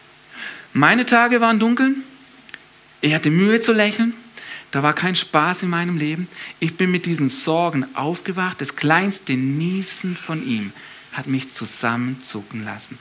Meine 0.74 1.06
Tage 1.06 1.42
waren 1.42 1.60
dunkel, 1.60 1.96
ich 3.02 3.14
hatte 3.14 3.30
Mühe 3.30 3.62
zu 3.62 3.72
lächeln, 3.72 4.14
da 4.76 4.84
war 4.84 4.92
kein 4.92 5.16
Spaß 5.16 5.64
in 5.64 5.70
meinem 5.70 5.98
Leben. 5.98 6.28
Ich 6.60 6.76
bin 6.76 6.92
mit 6.92 7.06
diesen 7.06 7.30
Sorgen 7.30 7.86
aufgewacht. 7.96 8.60
Das 8.60 8.76
kleinste 8.76 9.32
Niesen 9.36 10.18
von 10.18 10.46
ihm 10.46 10.74
hat 11.14 11.28
mich 11.28 11.54
zusammenzucken 11.54 12.66
lassen. 12.66 13.00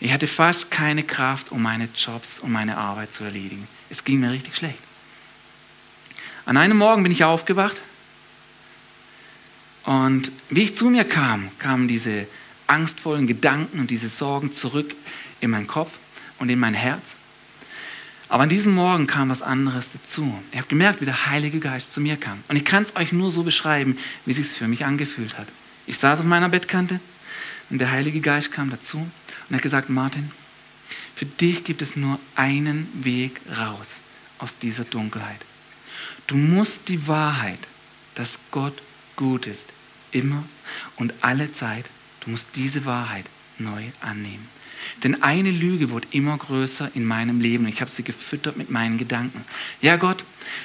Ich 0.00 0.12
hatte 0.12 0.26
fast 0.26 0.70
keine 0.70 1.02
Kraft, 1.02 1.50
um 1.50 1.62
meine 1.62 1.88
Jobs 1.96 2.40
und 2.40 2.52
meine 2.52 2.76
Arbeit 2.76 3.14
zu 3.14 3.24
erledigen. 3.24 3.66
Es 3.88 4.04
ging 4.04 4.20
mir 4.20 4.32
richtig 4.32 4.54
schlecht. 4.54 4.78
An 6.46 6.58
einem 6.58 6.76
Morgen 6.76 7.02
bin 7.02 7.12
ich 7.12 7.24
aufgewacht 7.24 7.80
und 9.84 10.30
wie 10.50 10.62
ich 10.62 10.76
zu 10.76 10.90
mir 10.90 11.04
kam, 11.04 11.48
kamen 11.58 11.88
diese 11.88 12.26
angstvollen 12.66 13.26
Gedanken 13.26 13.80
und 13.80 13.90
diese 13.90 14.08
Sorgen 14.10 14.52
zurück 14.52 14.94
in 15.40 15.50
meinen 15.50 15.66
Kopf 15.66 15.92
und 16.38 16.50
in 16.50 16.58
mein 16.58 16.74
Herz. 16.74 17.14
Aber 18.28 18.42
an 18.42 18.48
diesem 18.48 18.74
Morgen 18.74 19.06
kam 19.06 19.30
was 19.30 19.42
anderes 19.42 19.90
dazu. 19.92 20.38
Ich 20.50 20.58
habe 20.58 20.68
gemerkt, 20.68 21.00
wie 21.00 21.06
der 21.06 21.26
Heilige 21.26 21.60
Geist 21.60 21.92
zu 21.92 22.00
mir 22.00 22.16
kam. 22.16 22.42
Und 22.48 22.56
ich 22.56 22.64
kann 22.64 22.82
es 22.82 22.96
euch 22.96 23.12
nur 23.12 23.30
so 23.30 23.42
beschreiben, 23.42 23.96
wie 24.26 24.32
es 24.32 24.36
sich 24.36 24.48
für 24.48 24.68
mich 24.68 24.84
angefühlt 24.84 25.38
hat. 25.38 25.48
Ich 25.86 25.98
saß 25.98 26.20
auf 26.20 26.26
meiner 26.26 26.48
Bettkante 26.48 27.00
und 27.70 27.78
der 27.78 27.90
Heilige 27.90 28.20
Geist 28.20 28.52
kam 28.52 28.70
dazu 28.70 28.98
und 29.48 29.56
hat 29.56 29.62
gesagt, 29.62 29.88
Martin, 29.88 30.30
für 31.14 31.26
dich 31.26 31.64
gibt 31.64 31.80
es 31.80 31.96
nur 31.96 32.18
einen 32.34 32.88
Weg 33.04 33.40
raus 33.58 33.88
aus 34.38 34.58
dieser 34.58 34.84
Dunkelheit. 34.84 35.40
Du 36.26 36.36
musst 36.36 36.88
die 36.88 37.06
Wahrheit, 37.06 37.58
dass 38.14 38.38
Gott 38.50 38.80
gut 39.16 39.46
ist, 39.46 39.66
immer 40.10 40.44
und 40.96 41.12
alle 41.20 41.52
Zeit, 41.52 41.84
du 42.20 42.30
musst 42.30 42.48
diese 42.54 42.84
Wahrheit 42.84 43.26
neu 43.58 43.84
annehmen. 44.00 44.48
Denn 45.02 45.22
eine 45.22 45.50
Lüge 45.50 45.90
wird 45.90 46.06
immer 46.12 46.36
größer 46.36 46.90
in 46.94 47.04
meinem 47.04 47.40
Leben. 47.40 47.66
Ich 47.68 47.80
habe 47.80 47.90
sie 47.90 48.02
gefüttert 48.02 48.56
mit 48.56 48.70
meinen 48.70 48.98
Gedanken. 48.98 49.44
Ja 49.80 49.96
Gott, 49.96 50.24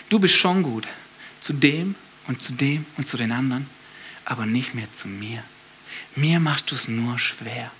du 0.09 0.19
bist 0.19 0.35
schon 0.35 0.63
gut. 0.63 0.87
Zu 1.41 1.53
dem 1.53 1.95
und 2.27 2.41
zu 2.41 2.53
dem 2.53 2.85
und 2.97 3.07
zu 3.07 3.17
den 3.17 3.31
anderen, 3.31 3.65
aber 4.25 4.45
nicht 4.45 4.75
mehr 4.75 4.91
zu 4.93 5.07
mir. 5.07 5.43
Mir 6.15 6.39
machst 6.39 6.71
du 6.71 6.75
es 6.75 6.87
nur 6.87 7.17
schwer. 7.17 7.71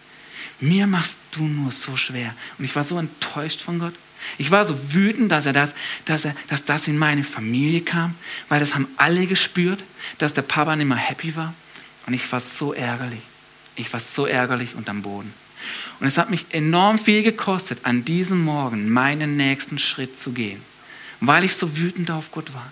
Mir 0.60 0.88
machst 0.88 1.18
du 1.32 1.44
nur 1.44 1.72
so 1.72 1.98
schwer. 1.98 2.34
Und 2.58 2.66
ich 2.66 2.76
war 2.76 2.84
so 2.84 2.98
enttäuscht 2.98 3.62
von 3.62 3.80
Gott. 3.80 3.94
Ich 4.38 4.52
war 4.52 4.66
so 4.66 4.94
wütend, 4.94 5.32
dass 5.32 5.46
er 5.46 5.54
das, 5.54 5.74
dass 6.06 6.26
er, 6.26 6.36
dass 6.48 6.64
das 6.64 6.88
in 6.88 6.98
meine 6.98 7.24
Familie 7.24 7.82
kam, 7.82 8.16
weil 8.48 8.60
das 8.60 8.76
haben 8.76 8.88
alle 8.98 9.26
gespürt, 9.26 9.84
dass 10.18 10.34
der 10.34 10.42
Papa 10.42 10.76
nicht 10.76 10.88
mehr 10.88 10.98
happy 10.98 11.36
war. 11.36 11.54
Und 12.06 12.14
ich 12.14 12.32
war 12.32 12.40
so 12.40 12.74
ärgerlich. 12.74 13.22
Ich 13.76 13.92
war 13.94 14.00
so 14.00 14.26
ärgerlich 14.26 14.76
und 14.76 14.90
am 14.90 15.02
Boden. 15.02 15.34
Und 16.00 16.08
es 16.08 16.18
hat 16.18 16.30
mich 16.30 16.46
enorm 16.52 16.98
viel 16.98 17.24
gekostet, 17.24 17.80
an 17.84 18.06
diesem 18.06 18.44
Morgen 18.44 18.90
meinen 18.90 19.38
nächsten 19.38 19.80
Schritt 19.80 20.20
zu 20.20 20.32
gehen, 20.32 20.62
weil 21.20 21.44
ich 21.44 21.56
so 21.56 21.78
wütend 21.78 22.12
auf 22.12 22.32
Gott 22.32 22.54
war. 22.54 22.72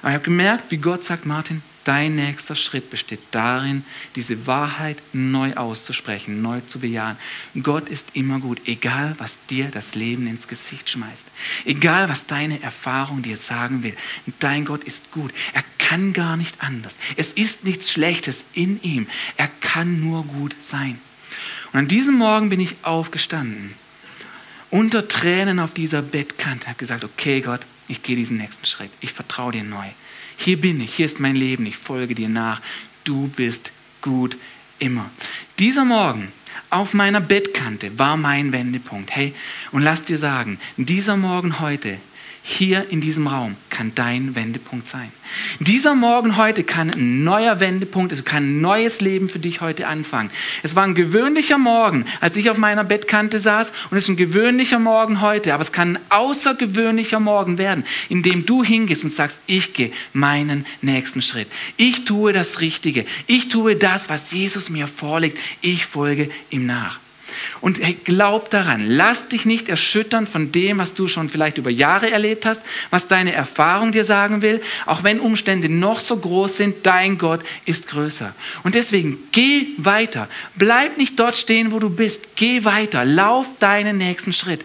Aber 0.00 0.10
ich 0.10 0.14
habe 0.14 0.24
gemerkt, 0.24 0.70
wie 0.70 0.78
Gott 0.78 1.04
sagt, 1.04 1.26
Martin, 1.26 1.62
dein 1.84 2.16
nächster 2.16 2.54
Schritt 2.54 2.90
besteht 2.90 3.20
darin, 3.30 3.84
diese 4.16 4.46
Wahrheit 4.46 4.98
neu 5.12 5.54
auszusprechen, 5.54 6.42
neu 6.42 6.60
zu 6.60 6.80
bejahen. 6.80 7.16
Gott 7.62 7.88
ist 7.88 8.08
immer 8.14 8.38
gut, 8.40 8.60
egal 8.66 9.14
was 9.18 9.38
dir 9.50 9.66
das 9.66 9.94
Leben 9.94 10.26
ins 10.26 10.48
Gesicht 10.48 10.90
schmeißt. 10.90 11.26
Egal 11.64 12.08
was 12.08 12.26
deine 12.26 12.62
Erfahrung 12.62 13.22
dir 13.22 13.36
sagen 13.36 13.82
will. 13.82 13.96
Dein 14.38 14.64
Gott 14.64 14.84
ist 14.84 15.12
gut. 15.12 15.32
Er 15.52 15.64
kann 15.78 16.12
gar 16.12 16.36
nicht 16.36 16.62
anders. 16.62 16.96
Es 17.16 17.32
ist 17.32 17.64
nichts 17.64 17.90
Schlechtes 17.90 18.44
in 18.54 18.82
ihm. 18.82 19.06
Er 19.36 19.48
kann 19.60 20.00
nur 20.00 20.24
gut 20.24 20.54
sein. 20.62 20.98
Und 21.72 21.78
an 21.78 21.88
diesem 21.88 22.16
Morgen 22.16 22.50
bin 22.50 22.60
ich 22.60 22.76
aufgestanden, 22.82 23.74
unter 24.70 25.06
Tränen 25.06 25.58
auf 25.58 25.74
dieser 25.74 26.00
Bettkante, 26.00 26.66
habe 26.66 26.78
gesagt, 26.78 27.04
okay 27.04 27.40
Gott, 27.40 27.60
ich 27.88 28.02
gehe 28.02 28.16
diesen 28.16 28.38
nächsten 28.38 28.64
Schritt. 28.64 28.90
Ich 29.00 29.12
vertraue 29.12 29.52
dir 29.52 29.64
neu. 29.64 29.86
Hier 30.36 30.60
bin 30.60 30.80
ich, 30.80 30.94
hier 30.94 31.06
ist 31.06 31.20
mein 31.20 31.36
Leben, 31.36 31.66
ich 31.66 31.76
folge 31.76 32.14
dir 32.14 32.28
nach. 32.28 32.60
Du 33.04 33.28
bist 33.28 33.72
gut 34.00 34.36
immer. 34.78 35.10
Dieser 35.58 35.84
Morgen 35.84 36.32
auf 36.70 36.94
meiner 36.94 37.20
Bettkante 37.20 37.98
war 37.98 38.16
mein 38.16 38.52
Wendepunkt. 38.52 39.14
Hey, 39.14 39.34
und 39.72 39.82
lass 39.82 40.04
dir 40.04 40.18
sagen, 40.18 40.58
dieser 40.76 41.16
Morgen 41.16 41.60
heute 41.60 41.98
hier 42.44 42.90
in 42.90 43.00
diesem 43.00 43.28
Raum 43.28 43.56
kann 43.70 43.92
dein 43.94 44.34
Wendepunkt 44.34 44.88
sein. 44.88 45.12
Dieser 45.60 45.94
Morgen 45.94 46.36
heute 46.36 46.64
kann 46.64 46.90
ein 46.90 47.22
neuer 47.22 47.60
Wendepunkt, 47.60 48.12
es 48.12 48.24
kann 48.24 48.42
ein 48.42 48.60
neues 48.60 49.00
Leben 49.00 49.28
für 49.28 49.38
dich 49.38 49.60
heute 49.60 49.86
anfangen. 49.86 50.30
Es 50.64 50.74
war 50.74 50.82
ein 50.82 50.96
gewöhnlicher 50.96 51.56
Morgen, 51.56 52.04
als 52.20 52.36
ich 52.36 52.50
auf 52.50 52.58
meiner 52.58 52.82
Bettkante 52.82 53.38
saß 53.38 53.72
und 53.90 53.96
es 53.96 54.04
ist 54.04 54.10
ein 54.10 54.16
gewöhnlicher 54.16 54.80
Morgen 54.80 55.20
heute, 55.20 55.54
aber 55.54 55.62
es 55.62 55.70
kann 55.70 55.96
ein 55.96 56.02
außergewöhnlicher 56.10 57.20
Morgen 57.20 57.58
werden, 57.58 57.84
in 58.08 58.24
dem 58.24 58.44
du 58.44 58.64
hingehst 58.64 59.04
und 59.04 59.10
sagst, 59.10 59.40
ich 59.46 59.72
gehe 59.72 59.92
meinen 60.12 60.66
nächsten 60.80 61.22
Schritt. 61.22 61.48
Ich 61.76 62.04
tue 62.04 62.32
das 62.32 62.60
Richtige. 62.60 63.06
Ich 63.28 63.48
tue 63.48 63.76
das, 63.76 64.08
was 64.08 64.32
Jesus 64.32 64.68
mir 64.68 64.88
vorlegt. 64.88 65.38
Ich 65.60 65.86
folge 65.86 66.28
ihm 66.50 66.66
nach. 66.66 67.01
Und 67.62 67.80
hey, 67.80 67.96
glaub 68.04 68.50
daran, 68.50 68.84
lass 68.84 69.28
dich 69.28 69.46
nicht 69.46 69.68
erschüttern 69.68 70.26
von 70.26 70.50
dem, 70.50 70.78
was 70.78 70.94
du 70.94 71.06
schon 71.06 71.28
vielleicht 71.28 71.58
über 71.58 71.70
Jahre 71.70 72.10
erlebt 72.10 72.44
hast, 72.44 72.60
was 72.90 73.06
deine 73.06 73.32
Erfahrung 73.32 73.92
dir 73.92 74.04
sagen 74.04 74.42
will, 74.42 74.60
auch 74.84 75.04
wenn 75.04 75.20
Umstände 75.20 75.68
noch 75.68 76.00
so 76.00 76.16
groß 76.16 76.56
sind, 76.56 76.84
dein 76.84 77.18
Gott 77.18 77.40
ist 77.64 77.86
größer. 77.86 78.34
Und 78.64 78.74
deswegen 78.74 79.16
geh 79.30 79.66
weiter. 79.76 80.28
Bleib 80.56 80.98
nicht 80.98 81.20
dort 81.20 81.38
stehen, 81.38 81.70
wo 81.70 81.78
du 81.78 81.88
bist. 81.88 82.34
Geh 82.34 82.64
weiter. 82.64 83.04
Lauf 83.04 83.46
deinen 83.60 83.96
nächsten 83.96 84.32
Schritt. 84.32 84.64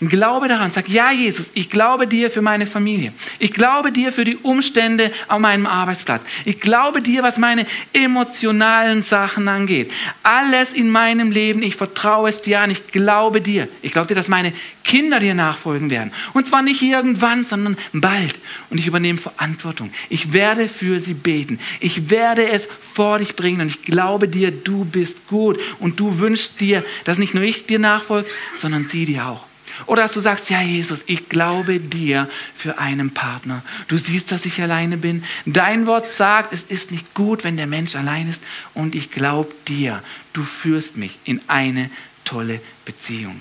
Glaube 0.00 0.48
daran. 0.48 0.72
Sag, 0.72 0.88
ja, 0.88 1.12
Jesus, 1.12 1.52
ich 1.54 1.70
glaube 1.70 2.08
dir 2.08 2.28
für 2.28 2.42
meine 2.42 2.66
Familie. 2.66 3.12
Ich 3.38 3.52
glaube 3.52 3.92
dir 3.92 4.10
für 4.10 4.24
die 4.24 4.36
Umstände 4.36 5.12
auf 5.28 5.38
meinem 5.38 5.66
Arbeitsplatz. 5.66 6.22
Ich 6.44 6.58
glaube 6.58 7.02
dir, 7.02 7.22
was 7.22 7.38
meine 7.38 7.66
emotionalen 7.92 9.02
Sachen 9.02 9.46
angeht. 9.46 9.92
Alles 10.24 10.72
in 10.72 10.90
meinem 10.90 11.30
Leben, 11.30 11.62
ich 11.62 11.76
vertraue 11.76 12.31
vertraue 12.32 12.38
es 12.38 12.42
dir 12.42 12.60
an, 12.60 12.70
ich 12.70 12.86
glaube 12.88 13.40
dir. 13.40 13.68
Ich 13.82 13.92
glaube 13.92 14.08
dir, 14.08 14.14
dass 14.14 14.28
meine 14.28 14.52
Kinder 14.84 15.20
dir 15.20 15.34
nachfolgen 15.34 15.90
werden. 15.90 16.12
Und 16.32 16.46
zwar 16.46 16.62
nicht 16.62 16.82
irgendwann, 16.82 17.44
sondern 17.44 17.76
bald. 17.92 18.34
Und 18.70 18.78
ich 18.78 18.86
übernehme 18.86 19.18
Verantwortung. 19.18 19.92
Ich 20.08 20.32
werde 20.32 20.68
für 20.68 21.00
sie 21.00 21.14
beten. 21.14 21.58
Ich 21.80 22.10
werde 22.10 22.48
es 22.48 22.68
vor 22.80 23.18
dich 23.18 23.36
bringen. 23.36 23.60
Und 23.60 23.68
ich 23.68 23.82
glaube 23.82 24.28
dir, 24.28 24.50
du 24.50 24.84
bist 24.84 25.28
gut. 25.28 25.58
Und 25.78 26.00
du 26.00 26.18
wünschst 26.18 26.60
dir, 26.60 26.84
dass 27.04 27.18
nicht 27.18 27.34
nur 27.34 27.44
ich 27.44 27.66
dir 27.66 27.78
nachfolge, 27.78 28.28
sondern 28.56 28.86
sie 28.86 29.06
dir 29.06 29.26
auch. 29.26 29.44
Oder 29.86 30.02
dass 30.02 30.12
du 30.12 30.20
sagst, 30.20 30.50
ja 30.50 30.60
Jesus, 30.60 31.02
ich 31.06 31.28
glaube 31.28 31.80
dir 31.80 32.28
für 32.56 32.78
einen 32.78 33.10
Partner. 33.10 33.62
Du 33.88 33.98
siehst, 33.98 34.30
dass 34.30 34.46
ich 34.46 34.60
alleine 34.60 34.96
bin. 34.96 35.24
Dein 35.46 35.86
Wort 35.86 36.10
sagt, 36.10 36.52
es 36.52 36.64
ist 36.64 36.90
nicht 36.90 37.14
gut, 37.14 37.42
wenn 37.42 37.56
der 37.56 37.66
Mensch 37.66 37.96
allein 37.96 38.28
ist. 38.28 38.42
Und 38.74 38.94
ich 38.94 39.10
glaube 39.10 39.52
dir, 39.68 40.02
du 40.32 40.42
führst 40.42 40.96
mich 40.96 41.18
in 41.24 41.40
eine 41.48 41.90
tolle 42.24 42.60
Beziehung. 42.84 43.40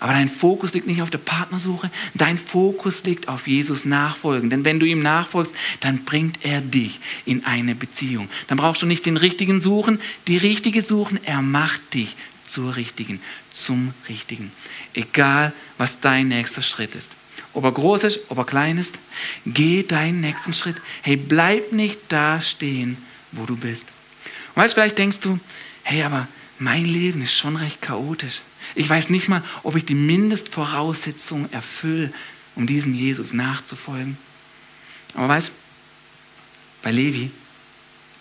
Aber 0.00 0.12
dein 0.12 0.28
Fokus 0.28 0.74
liegt 0.74 0.86
nicht 0.86 1.02
auf 1.02 1.10
der 1.10 1.18
Partnersuche, 1.18 1.90
dein 2.14 2.38
Fokus 2.38 3.02
liegt 3.02 3.26
auf 3.26 3.48
Jesus 3.48 3.84
nachfolgen. 3.84 4.48
Denn 4.48 4.64
wenn 4.64 4.78
du 4.78 4.86
ihm 4.86 5.02
nachfolgst, 5.02 5.54
dann 5.80 6.04
bringt 6.04 6.44
er 6.44 6.60
dich 6.60 7.00
in 7.24 7.44
eine 7.44 7.74
Beziehung. 7.74 8.28
Dann 8.46 8.58
brauchst 8.58 8.80
du 8.80 8.86
nicht 8.86 9.06
den 9.06 9.16
richtigen 9.16 9.60
suchen, 9.60 10.00
die 10.28 10.36
richtige 10.36 10.82
suchen, 10.82 11.18
er 11.24 11.42
macht 11.42 11.94
dich 11.94 12.14
zur 12.46 12.76
richtigen, 12.76 13.20
zum 13.52 13.92
richtigen. 14.08 14.52
Egal, 14.94 15.52
was 15.78 15.98
dein 16.00 16.28
nächster 16.28 16.62
Schritt 16.62 16.94
ist. 16.94 17.10
Ob 17.52 17.64
er 17.64 17.72
groß 17.72 18.04
ist, 18.04 18.20
ob 18.28 18.38
er 18.38 18.44
klein 18.44 18.78
ist, 18.78 18.94
geh 19.46 19.82
deinen 19.82 20.20
nächsten 20.20 20.54
Schritt. 20.54 20.76
Hey, 21.02 21.16
bleib 21.16 21.72
nicht 21.72 21.98
da 22.08 22.40
stehen, 22.40 22.96
wo 23.32 23.46
du 23.46 23.56
bist. 23.56 23.86
Und 24.54 24.62
weißt, 24.62 24.74
vielleicht 24.74 24.98
denkst 24.98 25.18
du, 25.20 25.40
hey, 25.82 26.04
aber 26.04 26.28
mein 26.58 26.84
Leben 26.84 27.22
ist 27.22 27.32
schon 27.32 27.56
recht 27.56 27.80
chaotisch. 27.82 28.40
Ich 28.74 28.88
weiß 28.88 29.10
nicht 29.10 29.28
mal, 29.28 29.42
ob 29.62 29.76
ich 29.76 29.84
die 29.84 29.94
Mindestvoraussetzungen 29.94 31.52
erfülle, 31.52 32.12
um 32.54 32.66
diesem 32.66 32.94
Jesus 32.94 33.32
nachzufolgen. 33.32 34.18
Aber 35.14 35.28
weißt, 35.28 35.52
bei 36.82 36.90
Levi, 36.90 37.30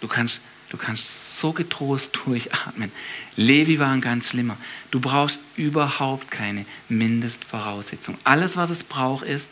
du 0.02 0.08
kannst 0.08 0.40
Du 0.70 0.76
kannst 0.76 1.40
so 1.40 1.54
getrost 1.54 2.20
durchatmen. 2.26 2.92
Levi 3.36 3.80
war 3.80 3.92
ein 3.92 4.02
ganz 4.02 4.30
schlimmer. 4.30 4.58
Du 4.92 5.00
brauchst 5.00 5.40
überhaupt 5.56 6.30
keine 6.30 6.66
Mindestvoraussetzung. 6.90 8.18
Alles, 8.24 8.58
was 8.58 8.70
es 8.70 8.84
braucht, 8.84 9.26
ist 9.26 9.50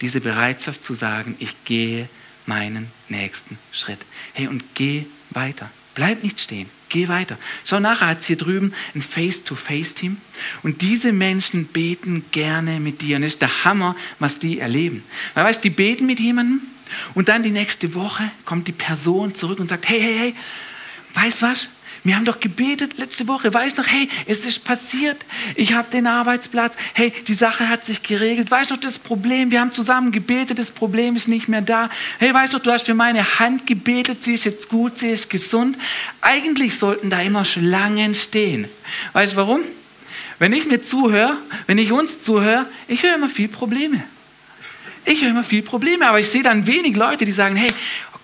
diese 0.00 0.20
Bereitschaft 0.20 0.84
zu 0.84 0.94
sagen, 0.94 1.36
ich 1.38 1.64
gehe 1.64 2.08
meinen 2.46 2.90
nächsten 3.08 3.58
Schritt. 3.72 4.00
Hey, 4.32 4.48
und 4.48 4.62
geh 4.74 5.06
weiter. 5.30 5.70
Bleib 5.94 6.22
nicht 6.22 6.40
stehen. 6.40 6.68
Geh 6.94 7.08
weiter. 7.08 7.36
Schau 7.64 7.80
nachher 7.80 8.06
hat 8.06 8.20
es 8.20 8.26
hier 8.26 8.36
drüben 8.36 8.72
ein 8.94 9.02
Face-to-Face-Team. 9.02 10.16
Und 10.62 10.80
diese 10.80 11.12
Menschen 11.12 11.66
beten 11.66 12.24
gerne 12.30 12.78
mit 12.78 13.02
dir. 13.02 13.16
Und 13.16 13.24
es 13.24 13.32
ist 13.32 13.42
der 13.42 13.64
Hammer, 13.64 13.96
was 14.20 14.38
die 14.38 14.60
erleben. 14.60 15.02
Weil 15.34 15.44
weißt, 15.44 15.64
die 15.64 15.70
beten 15.70 16.06
mit 16.06 16.20
jemandem 16.20 16.60
und 17.14 17.28
dann 17.28 17.42
die 17.42 17.50
nächste 17.50 17.94
Woche 17.94 18.30
kommt 18.44 18.68
die 18.68 18.72
Person 18.72 19.34
zurück 19.34 19.58
und 19.58 19.66
sagt, 19.66 19.88
hey, 19.88 20.00
hey, 20.00 20.14
hey, 20.16 20.34
weißt 21.14 21.42
was? 21.42 21.68
Wir 22.04 22.16
haben 22.16 22.26
doch 22.26 22.38
gebetet 22.38 22.98
letzte 22.98 23.26
Woche. 23.28 23.52
Weißt 23.52 23.78
noch, 23.78 23.86
hey, 23.86 24.10
es 24.26 24.44
ist 24.44 24.62
passiert. 24.62 25.16
Ich 25.54 25.72
habe 25.72 25.88
den 25.90 26.06
Arbeitsplatz. 26.06 26.76
Hey, 26.92 27.14
die 27.26 27.34
Sache 27.34 27.70
hat 27.70 27.86
sich 27.86 28.02
geregelt. 28.02 28.50
Weißt 28.50 28.70
noch 28.70 28.76
das 28.76 28.98
Problem? 28.98 29.50
Wir 29.50 29.60
haben 29.60 29.72
zusammen 29.72 30.12
gebetet. 30.12 30.58
Das 30.58 30.70
Problem 30.70 31.16
ist 31.16 31.28
nicht 31.28 31.48
mehr 31.48 31.62
da. 31.62 31.88
Hey, 32.18 32.34
weißt 32.34 32.52
noch, 32.52 32.60
du 32.60 32.70
hast 32.70 32.84
für 32.84 32.94
meine 32.94 33.38
Hand 33.38 33.66
gebetet. 33.66 34.22
Sie 34.22 34.34
ist 34.34 34.44
jetzt 34.44 34.68
gut. 34.68 34.98
Sie 34.98 35.08
ist 35.08 35.30
gesund. 35.30 35.78
Eigentlich 36.20 36.78
sollten 36.78 37.08
da 37.08 37.22
immer 37.22 37.46
Schlangen 37.46 38.14
stehen. 38.14 38.68
Weißt 39.14 39.32
du 39.32 39.36
warum? 39.38 39.60
Wenn 40.38 40.52
ich 40.52 40.66
mir 40.66 40.82
zuhöre, 40.82 41.38
wenn 41.66 41.78
ich 41.78 41.90
uns 41.90 42.20
zuhöre, 42.20 42.66
ich 42.86 43.02
höre 43.02 43.14
immer 43.14 43.30
viel 43.30 43.48
Probleme. 43.48 44.04
Ich 45.06 45.22
höre 45.22 45.30
immer 45.30 45.44
viel 45.44 45.62
Probleme, 45.62 46.06
aber 46.06 46.20
ich 46.20 46.28
sehe 46.28 46.42
dann 46.42 46.66
wenig 46.66 46.96
Leute, 46.96 47.24
die 47.24 47.32
sagen, 47.32 47.56
hey, 47.56 47.70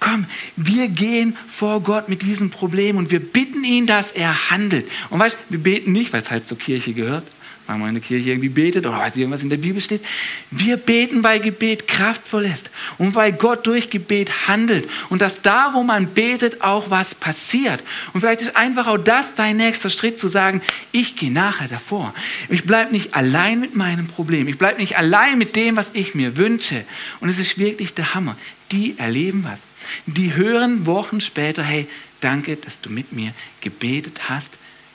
komm, 0.00 0.24
wir 0.56 0.88
gehen 0.88 1.36
vor 1.46 1.82
Gott 1.82 2.08
mit 2.08 2.22
diesem 2.22 2.50
Problem 2.50 2.96
und 2.96 3.10
wir 3.10 3.20
bitten 3.20 3.62
ihn, 3.64 3.86
dass 3.86 4.10
er 4.10 4.50
handelt. 4.50 4.88
Und 5.10 5.18
weißt, 5.20 5.38
wir 5.50 5.58
beten 5.58 5.92
nicht, 5.92 6.12
weil 6.12 6.22
es 6.22 6.30
halt 6.30 6.48
zur 6.48 6.58
Kirche 6.58 6.94
gehört, 6.94 7.24
weil 7.66 7.78
man 7.78 7.90
in 7.90 7.94
der 7.96 8.02
Kirche 8.02 8.30
irgendwie 8.30 8.48
betet 8.48 8.86
oder 8.86 8.98
weil 8.98 9.12
irgendwas 9.14 9.42
in 9.42 9.50
der 9.50 9.58
Bibel 9.58 9.80
steht. 9.80 10.02
Wir 10.50 10.76
beten, 10.76 11.22
weil 11.22 11.38
Gebet 11.38 11.86
kraftvoll 11.86 12.46
ist 12.46 12.70
und 12.98 13.14
weil 13.14 13.32
Gott 13.32 13.66
durch 13.66 13.90
Gebet 13.90 14.48
handelt 14.48 14.88
und 15.08 15.22
dass 15.22 15.42
da, 15.42 15.70
wo 15.74 15.82
man 15.82 16.06
betet, 16.08 16.62
auch 16.62 16.90
was 16.90 17.14
passiert. 17.14 17.80
Und 18.12 18.20
vielleicht 18.20 18.40
ist 18.40 18.56
einfach 18.56 18.88
auch 18.88 18.98
das 18.98 19.34
dein 19.34 19.58
nächster 19.58 19.90
Schritt 19.90 20.18
zu 20.18 20.28
sagen, 20.28 20.62
ich 20.90 21.14
gehe 21.14 21.30
nachher 21.30 21.68
davor. 21.68 22.12
Ich 22.48 22.64
bleibe 22.64 22.92
nicht 22.92 23.14
allein 23.14 23.60
mit 23.60 23.76
meinem 23.76 24.08
Problem. 24.08 24.48
Ich 24.48 24.58
bleibe 24.58 24.80
nicht 24.80 24.96
allein 24.96 25.38
mit 25.38 25.54
dem, 25.54 25.76
was 25.76 25.90
ich 25.92 26.14
mir 26.14 26.36
wünsche. 26.36 26.84
Und 27.20 27.28
es 27.28 27.38
ist 27.38 27.58
wirklich 27.58 27.94
der 27.94 28.14
Hammer. 28.14 28.36
Die 28.72 28.98
erleben 28.98 29.44
was. 29.44 29.60
Die 30.06 30.34
hören 30.34 30.86
Wochen 30.86 31.20
später, 31.20 31.62
hey, 31.62 31.88
danke, 32.20 32.56
dass 32.56 32.80
du 32.80 32.90
mit 32.90 33.12
mir 33.12 33.32
gebetet 33.60 34.28
hast. 34.28 34.50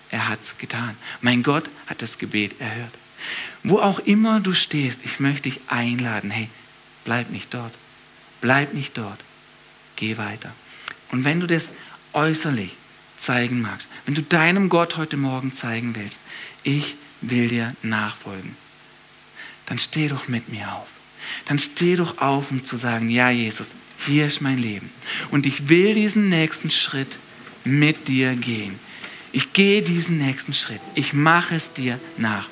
Er 0.10 0.28
hat 0.28 0.42
es 0.42 0.58
getan. 0.58 0.96
Mein 1.22 1.44
Gott 1.44 1.70
hat 1.88 2.02
das 2.02 2.18
Gebet 2.18 2.60
erhört. 2.60 2.94
Wo 3.64 3.80
auch 3.80 4.00
immer 4.00 4.40
du 4.40 4.54
stehst, 4.54 5.00
ich 5.04 5.20
möchte 5.20 5.50
dich 5.50 5.60
einladen, 5.68 6.30
hey, 6.30 6.50
bleib 7.04 7.32
nicht 7.32 7.54
dort. 7.54 7.74
Bleib 8.42 8.74
nicht 8.74 8.98
dort. 8.98 9.20
Geh 9.96 10.18
weiter. 10.18 10.54
Und 11.12 11.24
wenn 11.24 11.40
du 11.40 11.48
das 11.48 11.70
äußerlich 12.14 12.76
zeigen 13.18 13.62
magst, 13.62 13.88
wenn 14.06 14.16
du 14.16 14.22
deinem 14.22 14.70
Gott 14.70 14.98
heute 14.98 15.18
Morgen 15.18 15.54
zeigen 15.54 15.96
willst, 15.96 16.20
ich 16.64 16.96
will 17.22 17.48
dir 17.48 17.76
nachfolgen, 17.82 18.56
dann 19.66 19.80
steh 19.80 20.08
doch 20.08 20.28
mit 20.28 20.50
mir 20.50 20.72
auf. 20.74 20.88
Dann 21.46 21.58
steh 21.58 21.96
doch 21.96 22.20
auf, 22.20 22.52
um 22.52 22.64
zu 22.64 22.78
sagen, 22.78 23.10
ja 23.10 23.30
Jesus, 23.30 23.68
hier 24.06 24.28
ist 24.28 24.42
mein 24.42 24.58
Leben. 24.58 24.90
Und 25.32 25.46
ich 25.46 25.70
will 25.70 25.94
diesen 25.94 26.30
nächsten 26.30 26.72
Schritt 26.72 27.18
mit 27.64 28.08
dir 28.08 28.36
gehen. 28.36 28.80
Ich 29.32 29.54
gehe 29.54 29.82
diesen 29.82 30.18
nächsten 30.18 30.54
Schritt. 30.54 30.82
Ich 30.94 31.14
mache 31.14 31.56
es 31.56 31.74
dir 31.74 32.00
nach. 32.18 32.48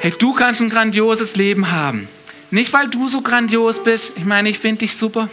Hey, 0.00 0.12
du 0.18 0.32
kannst 0.34 0.60
ein 0.60 0.70
grandioses 0.70 1.36
Leben 1.36 1.70
haben. 1.70 2.08
Nicht, 2.50 2.72
weil 2.72 2.88
du 2.88 3.08
so 3.08 3.20
grandios 3.20 3.82
bist. 3.82 4.12
Ich 4.16 4.24
meine, 4.24 4.48
ich 4.48 4.58
finde 4.58 4.80
dich 4.80 4.96
super. 4.96 5.28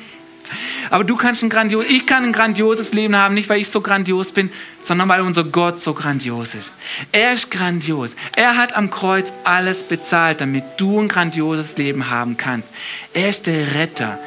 Aber 0.90 1.04
du 1.04 1.16
kannst 1.18 1.44
ein 1.44 1.50
grandios, 1.50 1.86
ich 1.90 2.06
kann 2.06 2.24
ein 2.24 2.32
grandioses 2.32 2.94
Leben 2.94 3.16
haben, 3.16 3.34
nicht 3.34 3.50
weil 3.50 3.60
ich 3.60 3.68
so 3.68 3.82
grandios 3.82 4.32
bin, 4.32 4.50
sondern 4.82 5.10
weil 5.10 5.22
unser 5.22 5.44
Gott 5.44 5.82
so 5.82 5.94
grandios 5.94 6.56
ist. 6.56 6.72
Er 7.12 7.34
ist 7.34 7.52
grandios. 7.52 8.16
Er 8.36 8.56
hat 8.56 8.76
am 8.76 8.90
Kreuz 8.90 9.34
alles 9.44 9.84
bezahlt, 9.84 10.40
damit 10.40 10.64
du 10.78 11.02
ein 11.02 11.08
grandioses 11.08 11.78
Leben 11.78 12.10
haben 12.10 12.38
kannst. 12.38 12.70
Er 13.14 13.30
ist 13.30 13.48
der 13.48 13.76
Retter 13.76 14.20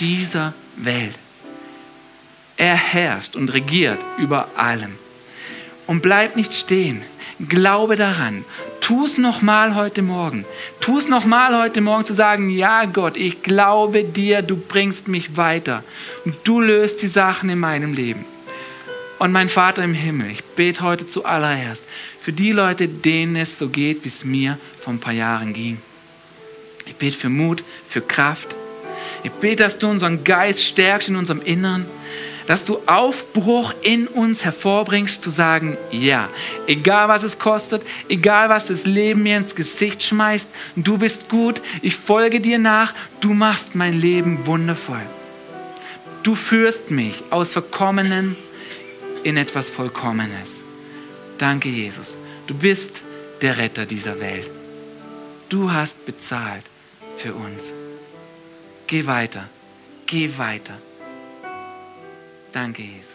dieser 0.00 0.54
Welt. 0.76 1.14
Er 2.56 2.74
herrscht 2.74 3.36
und 3.36 3.52
regiert 3.52 3.98
über 4.18 4.48
allem. 4.56 4.92
Und 5.86 6.02
bleib 6.02 6.36
nicht 6.36 6.54
stehen. 6.54 7.02
Glaube 7.48 7.96
daran. 7.96 8.44
Tu 8.80 9.04
es 9.04 9.18
nochmal 9.18 9.74
heute 9.74 10.00
Morgen. 10.02 10.44
Tu 10.80 10.96
es 10.96 11.08
nochmal 11.08 11.60
heute 11.60 11.80
Morgen 11.80 12.06
zu 12.06 12.14
sagen, 12.14 12.50
ja 12.50 12.84
Gott, 12.86 13.16
ich 13.16 13.42
glaube 13.42 14.04
dir, 14.04 14.42
du 14.42 14.56
bringst 14.56 15.08
mich 15.08 15.36
weiter. 15.36 15.84
Und 16.24 16.36
du 16.44 16.60
löst 16.60 17.02
die 17.02 17.08
Sachen 17.08 17.50
in 17.50 17.58
meinem 17.58 17.92
Leben. 17.92 18.24
Und 19.18 19.32
mein 19.32 19.48
Vater 19.48 19.82
im 19.82 19.94
Himmel, 19.94 20.30
ich 20.30 20.44
bete 20.44 20.82
heute 20.82 21.08
zuallererst 21.08 21.82
für 22.20 22.32
die 22.32 22.52
Leute, 22.52 22.88
denen 22.88 23.36
es 23.36 23.58
so 23.58 23.68
geht, 23.68 24.04
wie 24.04 24.08
es 24.08 24.24
mir 24.24 24.58
vor 24.80 24.92
ein 24.92 25.00
paar 25.00 25.12
Jahren 25.12 25.52
ging. 25.52 25.78
Ich 26.84 26.96
bete 26.96 27.16
für 27.16 27.28
Mut, 27.28 27.62
für 27.88 28.00
Kraft, 28.00 28.54
ich 29.22 29.32
bete, 29.32 29.62
dass 29.62 29.78
du 29.78 29.88
unseren 29.88 30.24
Geist 30.24 30.62
stärkst 30.62 31.08
in 31.08 31.16
unserem 31.16 31.42
Innern, 31.42 31.86
dass 32.46 32.64
du 32.64 32.78
Aufbruch 32.86 33.74
in 33.82 34.06
uns 34.06 34.44
hervorbringst, 34.44 35.22
zu 35.22 35.30
sagen, 35.30 35.76
ja, 35.90 36.28
egal 36.66 37.08
was 37.08 37.22
es 37.22 37.38
kostet, 37.38 37.82
egal 38.08 38.48
was 38.48 38.66
das 38.66 38.86
Leben 38.86 39.24
mir 39.24 39.36
ins 39.36 39.54
Gesicht 39.54 40.02
schmeißt, 40.02 40.48
du 40.76 40.98
bist 40.98 41.28
gut, 41.28 41.60
ich 41.82 41.96
folge 41.96 42.40
dir 42.40 42.58
nach, 42.58 42.94
du 43.20 43.34
machst 43.34 43.74
mein 43.74 43.94
Leben 43.94 44.46
wundervoll. 44.46 45.02
Du 46.22 46.34
führst 46.34 46.90
mich 46.90 47.22
aus 47.30 47.52
Verkommenen 47.52 48.36
in 49.22 49.36
etwas 49.36 49.70
Vollkommenes. 49.70 50.62
Danke, 51.38 51.68
Jesus. 51.68 52.16
Du 52.46 52.54
bist 52.54 53.02
der 53.42 53.58
Retter 53.58 53.86
dieser 53.86 54.20
Welt. 54.20 54.50
Du 55.48 55.72
hast 55.72 56.04
bezahlt 56.06 56.64
für 57.18 57.34
uns. 57.34 57.75
Geh 58.86 59.06
weiter. 59.06 59.48
Geh 60.06 60.30
weiter. 60.38 60.78
Danke, 62.52 62.82
Jesus. 62.82 63.05